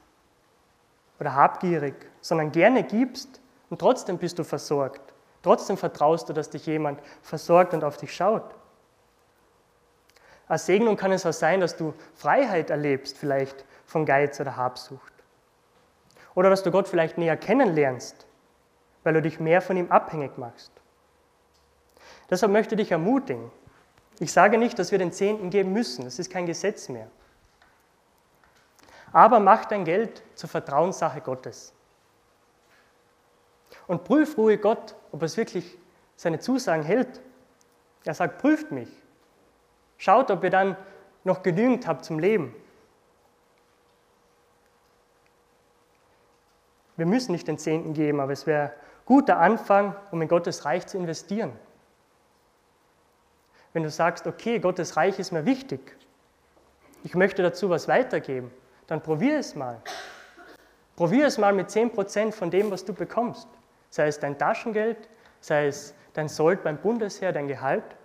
oder 1.20 1.36
habgierig, 1.36 1.94
sondern 2.20 2.50
gerne 2.50 2.82
gibst 2.82 3.40
und 3.70 3.78
trotzdem 3.78 4.18
bist 4.18 4.36
du 4.40 4.42
versorgt. 4.42 5.14
Trotzdem 5.42 5.76
vertraust 5.76 6.28
du, 6.28 6.32
dass 6.32 6.50
dich 6.50 6.66
jemand 6.66 7.00
versorgt 7.22 7.72
und 7.72 7.84
auf 7.84 7.96
dich 7.96 8.12
schaut. 8.12 8.52
Als 10.50 10.66
Segnung 10.66 10.98
kann 10.98 11.12
es 11.12 11.24
auch 11.24 11.32
sein, 11.32 11.60
dass 11.60 11.78
du 11.78 11.94
Freiheit 12.14 12.68
erlebst, 12.68 13.16
vielleicht 13.16 13.64
von 13.86 14.04
Geiz 14.04 14.38
oder 14.38 14.56
Habsucht. 14.56 15.14
Oder 16.34 16.50
dass 16.50 16.62
du 16.62 16.70
Gott 16.70 16.88
vielleicht 16.88 17.16
näher 17.16 17.38
kennenlernst 17.38 18.26
weil 19.02 19.14
du 19.14 19.22
dich 19.22 19.40
mehr 19.40 19.62
von 19.62 19.76
ihm 19.76 19.90
abhängig 19.90 20.36
machst. 20.36 20.72
Deshalb 22.28 22.52
möchte 22.52 22.74
ich 22.74 22.82
dich 22.82 22.92
ermutigen. 22.92 23.50
Ich 24.18 24.32
sage 24.32 24.58
nicht, 24.58 24.78
dass 24.78 24.92
wir 24.92 24.98
den 24.98 25.12
Zehnten 25.12 25.50
geben 25.50 25.72
müssen, 25.72 26.04
das 26.04 26.18
ist 26.18 26.30
kein 26.30 26.46
Gesetz 26.46 26.88
mehr. 26.88 27.08
Aber 29.12 29.40
mach 29.40 29.64
dein 29.64 29.84
Geld 29.84 30.22
zur 30.34 30.48
Vertrauenssache 30.48 31.20
Gottes. 31.20 31.72
Und 33.86 34.04
prüf 34.04 34.36
ruhig 34.36 34.60
Gott, 34.60 34.94
ob 35.10 35.22
es 35.22 35.36
wirklich 35.36 35.78
seine 36.14 36.38
Zusagen 36.38 36.84
hält. 36.84 37.20
Er 38.04 38.14
sagt, 38.14 38.38
prüft 38.38 38.70
mich. 38.70 38.88
Schaut, 40.00 40.32
ob 40.32 40.42
ihr 40.42 40.50
dann 40.50 40.76
noch 41.22 41.42
genügend 41.42 41.86
habt 41.86 42.04
zum 42.04 42.18
Leben. 42.18 42.54
wir 47.00 47.06
müssen 47.06 47.32
nicht 47.32 47.48
den 47.48 47.56
Zehnten 47.56 47.94
geben, 47.94 48.20
aber 48.20 48.32
es 48.32 48.46
wäre 48.46 48.74
guter 49.06 49.38
Anfang, 49.38 49.96
um 50.10 50.20
in 50.20 50.28
Gottes 50.28 50.66
Reich 50.66 50.86
zu 50.86 50.98
investieren. 50.98 51.52
Wenn 53.72 53.82
du 53.84 53.90
sagst, 53.90 54.26
okay, 54.26 54.58
Gottes 54.58 54.98
Reich 54.98 55.18
ist 55.18 55.32
mir 55.32 55.46
wichtig, 55.46 55.96
ich 57.02 57.14
möchte 57.14 57.42
dazu 57.42 57.70
was 57.70 57.88
weitergeben, 57.88 58.50
dann 58.86 59.02
probier 59.02 59.38
es 59.38 59.54
mal. 59.54 59.80
Probier 60.94 61.26
es 61.26 61.38
mal 61.38 61.54
mit 61.54 61.70
10% 61.70 62.32
von 62.32 62.50
dem, 62.50 62.70
was 62.70 62.84
du 62.84 62.92
bekommst. 62.92 63.48
Sei 63.88 64.06
es 64.06 64.20
dein 64.20 64.36
Taschengeld, 64.36 65.08
sei 65.40 65.68
es 65.68 65.94
dein 66.12 66.28
Sold 66.28 66.62
beim 66.62 66.76
Bundesheer, 66.76 67.32
dein 67.32 67.48
Gehalt. 67.48 67.96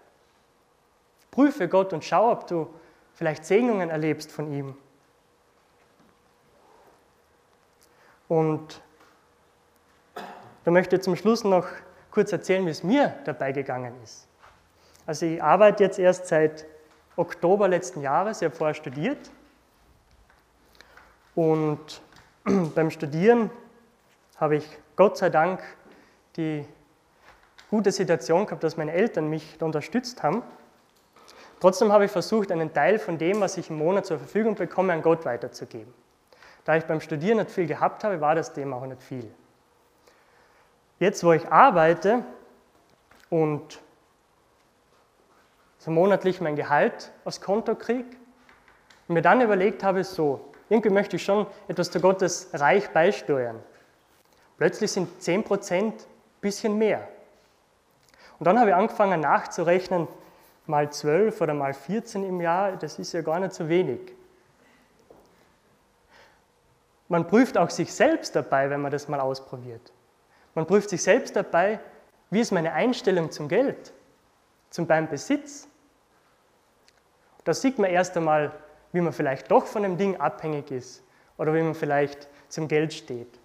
Prüfe 1.36 1.68
Gott 1.68 1.92
und 1.92 2.06
schau, 2.06 2.32
ob 2.32 2.48
du 2.48 2.68
vielleicht 3.14 3.46
Segnungen 3.46 3.90
erlebst 3.90 4.32
von 4.32 4.52
ihm. 4.54 4.76
Und 8.30 8.82
da 10.64 10.72
möchte 10.72 10.96
ich 10.96 11.02
zum 11.02 11.18
Schluss 11.18 11.44
noch 11.44 11.68
kurz 12.10 12.32
erzählen, 12.32 12.66
wie 12.66 12.72
es 12.72 12.84
mir 12.84 13.14
dabei 13.26 13.52
gegangen 13.52 13.94
ist. 14.02 14.28
Also 15.06 15.26
ich 15.26 15.44
arbeite 15.44 15.84
jetzt 15.84 16.00
erst 16.00 16.28
seit 16.28 16.66
Oktober 17.18 17.68
letzten 17.68 18.02
Jahres, 18.02 18.42
ich 18.42 18.46
habe 18.46 18.56
vorher 18.56 18.74
studiert. 18.74 19.30
Und 21.36 22.02
beim 22.76 22.90
Studieren 22.90 23.52
habe 24.38 24.56
ich 24.56 24.68
Gott 24.96 25.18
sei 25.18 25.30
Dank 25.30 25.62
die 26.38 26.66
gute 27.70 27.92
Situation 27.92 28.46
gehabt, 28.46 28.64
dass 28.64 28.78
meine 28.78 28.94
Eltern 28.94 29.30
mich 29.30 29.62
unterstützt 29.62 30.24
haben. 30.24 30.42
Trotzdem 31.66 31.92
habe 31.92 32.06
ich 32.06 32.12
versucht, 32.12 32.52
einen 32.52 32.72
Teil 32.76 33.00
von 33.00 33.18
dem, 33.18 33.42
was 33.42 33.58
ich 33.58 33.72
im 33.72 33.80
Monat 33.80 34.06
zur 34.06 34.20
Verfügung 34.20 34.54
bekomme, 34.54 34.94
an 34.94 35.02
Gott 35.02 35.26
weiterzugeben. 35.26 35.92
Da 36.64 36.76
ich 36.76 36.84
beim 36.84 37.02
Studieren 37.02 37.40
nicht 37.40 37.50
viel 37.50 37.66
gehabt 37.66 38.04
habe, 38.04 38.22
war 38.22 38.36
das 38.36 38.54
Thema 38.54 38.76
auch 38.76 38.86
nicht 38.86 39.02
viel. 39.02 39.34
Jetzt, 41.00 41.24
wo 41.24 41.34
ich 41.34 41.52
arbeite 41.52 42.24
und 43.32 43.80
so 45.80 45.90
monatlich 45.90 46.40
mein 46.40 46.56
Gehalt 46.56 47.12
aufs 47.24 47.42
Konto 47.42 47.74
kriege 47.74 48.16
und 49.08 49.16
mir 49.16 49.24
dann 49.24 49.42
überlegt 49.42 49.82
habe, 49.82 50.04
so, 50.04 50.42
irgendwie 50.70 50.92
möchte 50.92 51.16
ich 51.16 51.24
schon 51.24 51.48
etwas 51.68 51.90
zu 51.90 52.00
Gottes 52.00 52.50
Reich 52.54 52.92
beisteuern. 52.92 53.60
Plötzlich 54.60 54.92
sind 54.92 55.10
10% 55.20 55.74
ein 55.74 55.94
bisschen 56.42 56.78
mehr. 56.78 57.08
Und 58.38 58.46
dann 58.46 58.60
habe 58.60 58.70
ich 58.70 58.76
angefangen 58.76 59.22
nachzurechnen, 59.22 60.08
mal 60.68 60.92
12 60.92 61.40
oder 61.42 61.54
mal 61.54 61.74
14 61.74 62.24
im 62.24 62.42
Jahr, 62.42 62.76
das 62.78 63.00
ist 63.00 63.14
ja 63.14 63.22
gar 63.22 63.40
nicht 63.40 63.54
so 63.54 63.68
wenig. 63.70 64.14
Man 67.08 67.28
prüft 67.28 67.58
auch 67.58 67.70
sich 67.70 67.94
selbst 67.94 68.36
dabei, 68.36 68.70
wenn 68.70 68.82
man 68.82 68.92
das 68.92 69.08
mal 69.08 69.20
ausprobiert. 69.20 69.94
Man 70.56 70.66
prüft 70.66 70.90
sich 70.90 71.04
selbst 71.04 71.36
dabei, 71.36 71.80
wie 72.32 72.40
ist 72.40 72.52
meine 72.52 72.74
Einstellung 72.74 73.32
zum 73.32 73.48
Geld, 73.48 73.94
zum 74.70 74.88
beim 74.88 75.08
Besitz. 75.08 75.68
Da 77.44 77.54
sieht 77.54 77.78
man 77.78 77.92
erst 77.92 78.18
einmal, 78.18 78.52
wie 78.92 79.02
man 79.02 79.14
vielleicht 79.14 79.52
doch 79.52 79.68
von 79.68 79.84
dem 79.84 79.98
Ding 79.98 80.20
abhängig 80.20 80.72
ist 80.72 81.04
oder 81.38 81.54
wie 81.54 81.62
man 81.62 81.76
vielleicht 81.76 82.28
zum 82.50 82.68
Geld 82.68 82.94
steht. 82.94 83.40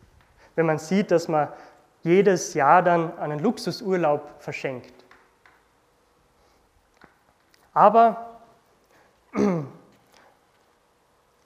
Wenn 0.54 0.66
man 0.66 0.78
sieht, 0.78 1.10
dass 1.10 1.28
man 1.28 1.48
jedes 2.02 2.54
Jahr 2.54 2.82
dann 2.82 3.18
einen 3.18 3.40
Luxusurlaub 3.40 4.36
verschenkt. 4.38 4.94
Aber 7.72 8.40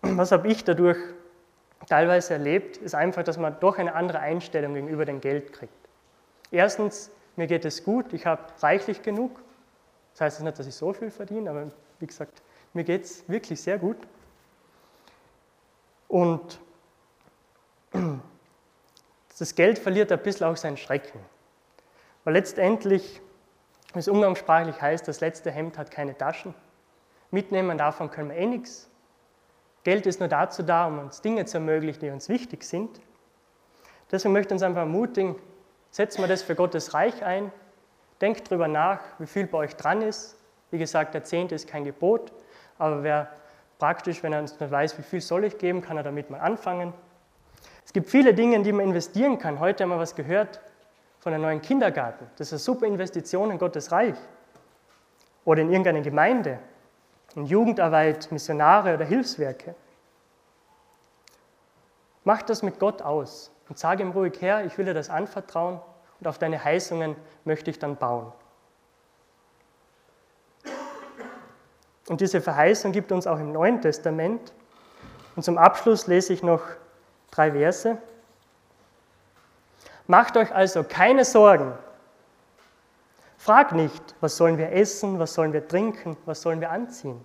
was 0.02 0.32
habe 0.32 0.48
ich 0.48 0.64
dadurch 0.64 0.98
teilweise 1.86 2.34
erlebt, 2.34 2.78
ist 2.78 2.94
einfach, 2.94 3.22
dass 3.22 3.36
man 3.36 3.58
doch 3.60 3.78
eine 3.78 3.94
andere 3.94 4.20
Einstellung 4.20 4.74
gegenüber 4.74 5.04
dem 5.04 5.20
Geld 5.20 5.52
kriegt. 5.52 5.72
Erstens, 6.50 7.10
mir 7.36 7.46
geht 7.46 7.64
es 7.64 7.84
gut, 7.84 8.12
ich 8.12 8.26
habe 8.26 8.42
reichlich 8.60 9.02
genug. 9.02 9.40
Das 10.12 10.22
heißt 10.22 10.42
nicht, 10.42 10.58
dass 10.58 10.66
ich 10.66 10.74
so 10.74 10.92
viel 10.92 11.10
verdiene, 11.10 11.50
aber 11.50 11.68
wie 11.98 12.06
gesagt, 12.06 12.42
mir 12.72 12.84
geht 12.84 13.04
es 13.04 13.28
wirklich 13.28 13.60
sehr 13.60 13.78
gut. 13.78 13.96
Und 16.08 16.60
das 19.38 19.54
Geld 19.54 19.78
verliert 19.78 20.12
ein 20.12 20.22
bisschen 20.22 20.46
auch 20.46 20.56
seinen 20.56 20.76
Schrecken. 20.76 21.18
Weil 22.22 22.34
letztendlich, 22.34 23.20
es 24.00 24.08
umgangssprachlich 24.08 24.80
heißt, 24.80 25.06
das 25.06 25.20
letzte 25.20 25.50
Hemd 25.50 25.78
hat 25.78 25.90
keine 25.90 26.16
Taschen. 26.16 26.54
Mitnehmen 27.30 27.78
davon 27.78 28.10
können 28.10 28.30
wir 28.30 28.36
eh 28.36 28.46
nichts. 28.46 28.90
Geld 29.84 30.06
ist 30.06 30.20
nur 30.20 30.28
dazu 30.28 30.62
da, 30.62 30.86
um 30.86 30.98
uns 30.98 31.20
Dinge 31.20 31.44
zu 31.44 31.58
ermöglichen, 31.58 32.00
die 32.00 32.10
uns 32.10 32.28
wichtig 32.28 32.64
sind. 32.64 33.00
Deswegen 34.10 34.32
möchte 34.32 34.48
ich 34.48 34.56
uns 34.56 34.62
einfach 34.62 34.80
ermutigen, 34.80 35.36
setzen 35.90 36.22
wir 36.22 36.28
das 36.28 36.42
für 36.42 36.54
Gottes 36.54 36.94
Reich 36.94 37.22
ein, 37.24 37.52
denkt 38.20 38.50
darüber 38.50 38.68
nach, 38.68 39.00
wie 39.18 39.26
viel 39.26 39.46
bei 39.46 39.58
euch 39.58 39.76
dran 39.76 40.02
ist. 40.02 40.36
Wie 40.70 40.78
gesagt, 40.78 41.14
der 41.14 41.24
Zehnte 41.24 41.54
ist 41.54 41.68
kein 41.68 41.84
Gebot, 41.84 42.32
aber 42.78 43.02
wer 43.02 43.30
praktisch, 43.78 44.22
wenn 44.22 44.32
er 44.32 44.42
nicht 44.42 44.58
weiß, 44.58 44.98
wie 44.98 45.02
viel 45.02 45.20
soll 45.20 45.44
ich 45.44 45.58
geben, 45.58 45.82
kann 45.82 45.96
er 45.96 46.02
damit 46.02 46.30
mal 46.30 46.40
anfangen. 46.40 46.92
Es 47.84 47.92
gibt 47.92 48.08
viele 48.08 48.34
Dinge, 48.34 48.56
in 48.56 48.62
die 48.62 48.72
man 48.72 48.86
investieren 48.86 49.38
kann. 49.38 49.60
Heute 49.60 49.84
haben 49.84 49.90
wir 49.90 49.98
was 49.98 50.16
gehört 50.16 50.60
von 51.24 51.32
einem 51.32 51.42
neuen 51.42 51.62
Kindergarten. 51.62 52.26
Das 52.36 52.48
ist 52.48 52.52
eine 52.52 52.58
super 52.58 52.86
Investition 52.86 53.50
in 53.50 53.58
Gottes 53.58 53.90
Reich. 53.90 54.14
Oder 55.46 55.62
in 55.62 55.70
irgendeine 55.70 56.02
Gemeinde 56.02 56.58
in 57.34 57.46
Jugendarbeit, 57.46 58.30
Missionare 58.30 58.94
oder 58.94 59.04
Hilfswerke. 59.06 59.74
Mach 62.24 62.42
das 62.42 62.62
mit 62.62 62.78
Gott 62.78 63.02
aus 63.02 63.50
und 63.68 63.78
sage 63.78 64.02
ihm 64.02 64.10
ruhig, 64.10 64.34
Herr, 64.40 64.64
ich 64.64 64.76
will 64.78 64.84
dir 64.84 64.94
das 64.94 65.10
anvertrauen 65.10 65.80
und 66.20 66.28
auf 66.28 66.38
deine 66.38 66.62
Heißungen 66.62 67.16
möchte 67.44 67.70
ich 67.70 67.78
dann 67.78 67.96
bauen. 67.96 68.32
Und 72.08 72.20
diese 72.20 72.42
Verheißung 72.42 72.92
gibt 72.92 73.12
uns 73.12 73.26
auch 73.26 73.38
im 73.38 73.50
Neuen 73.50 73.80
Testament. 73.80 74.52
Und 75.36 75.42
zum 75.42 75.56
Abschluss 75.56 76.06
lese 76.06 76.34
ich 76.34 76.42
noch 76.42 76.60
drei 77.30 77.52
Verse. 77.52 77.96
Macht 80.06 80.36
euch 80.36 80.54
also 80.54 80.84
keine 80.84 81.24
Sorgen. 81.24 81.72
Frag 83.38 83.72
nicht, 83.72 84.14
was 84.20 84.36
sollen 84.36 84.58
wir 84.58 84.72
essen, 84.72 85.18
was 85.18 85.34
sollen 85.34 85.52
wir 85.52 85.66
trinken, 85.66 86.16
was 86.24 86.42
sollen 86.42 86.60
wir 86.60 86.70
anziehen. 86.70 87.24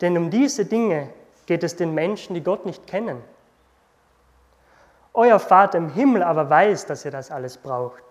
Denn 0.00 0.16
um 0.16 0.30
diese 0.30 0.64
Dinge 0.64 1.12
geht 1.46 1.62
es 1.62 1.76
den 1.76 1.94
Menschen, 1.94 2.34
die 2.34 2.42
Gott 2.42 2.66
nicht 2.66 2.86
kennen. 2.86 3.22
Euer 5.14 5.38
Vater 5.38 5.78
im 5.78 5.90
Himmel 5.90 6.22
aber 6.22 6.48
weiß, 6.48 6.86
dass 6.86 7.04
ihr 7.04 7.10
das 7.10 7.30
alles 7.30 7.58
braucht. 7.58 8.02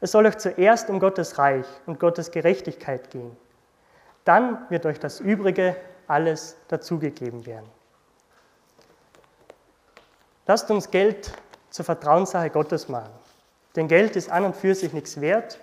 Es 0.00 0.12
soll 0.12 0.26
euch 0.26 0.36
zuerst 0.36 0.90
um 0.90 1.00
Gottes 1.00 1.38
Reich 1.38 1.66
und 1.86 1.98
Gottes 1.98 2.30
Gerechtigkeit 2.30 3.10
gehen. 3.10 3.36
Dann 4.24 4.68
wird 4.68 4.84
euch 4.86 5.00
das 5.00 5.20
Übrige 5.20 5.76
alles 6.06 6.56
dazugegeben 6.68 7.46
werden. 7.46 7.68
Lasst 10.46 10.70
uns 10.70 10.90
Geld 10.90 11.32
zur 11.76 11.84
Vertrauenssache 11.84 12.48
Gottes 12.48 12.88
machen. 12.88 13.12
Denn 13.76 13.86
Geld 13.86 14.16
ist 14.16 14.30
an 14.30 14.44
und 14.46 14.56
für 14.56 14.74
sich 14.74 14.94
nichts 14.94 15.20
wert. 15.20 15.60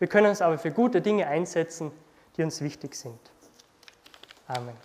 Wir 0.00 0.08
können 0.08 0.32
es 0.32 0.42
aber 0.42 0.58
für 0.58 0.72
gute 0.72 1.00
Dinge 1.00 1.28
einsetzen, 1.28 1.92
die 2.36 2.42
uns 2.42 2.60
wichtig 2.60 2.96
sind. 2.96 3.20
Amen. 4.48 4.76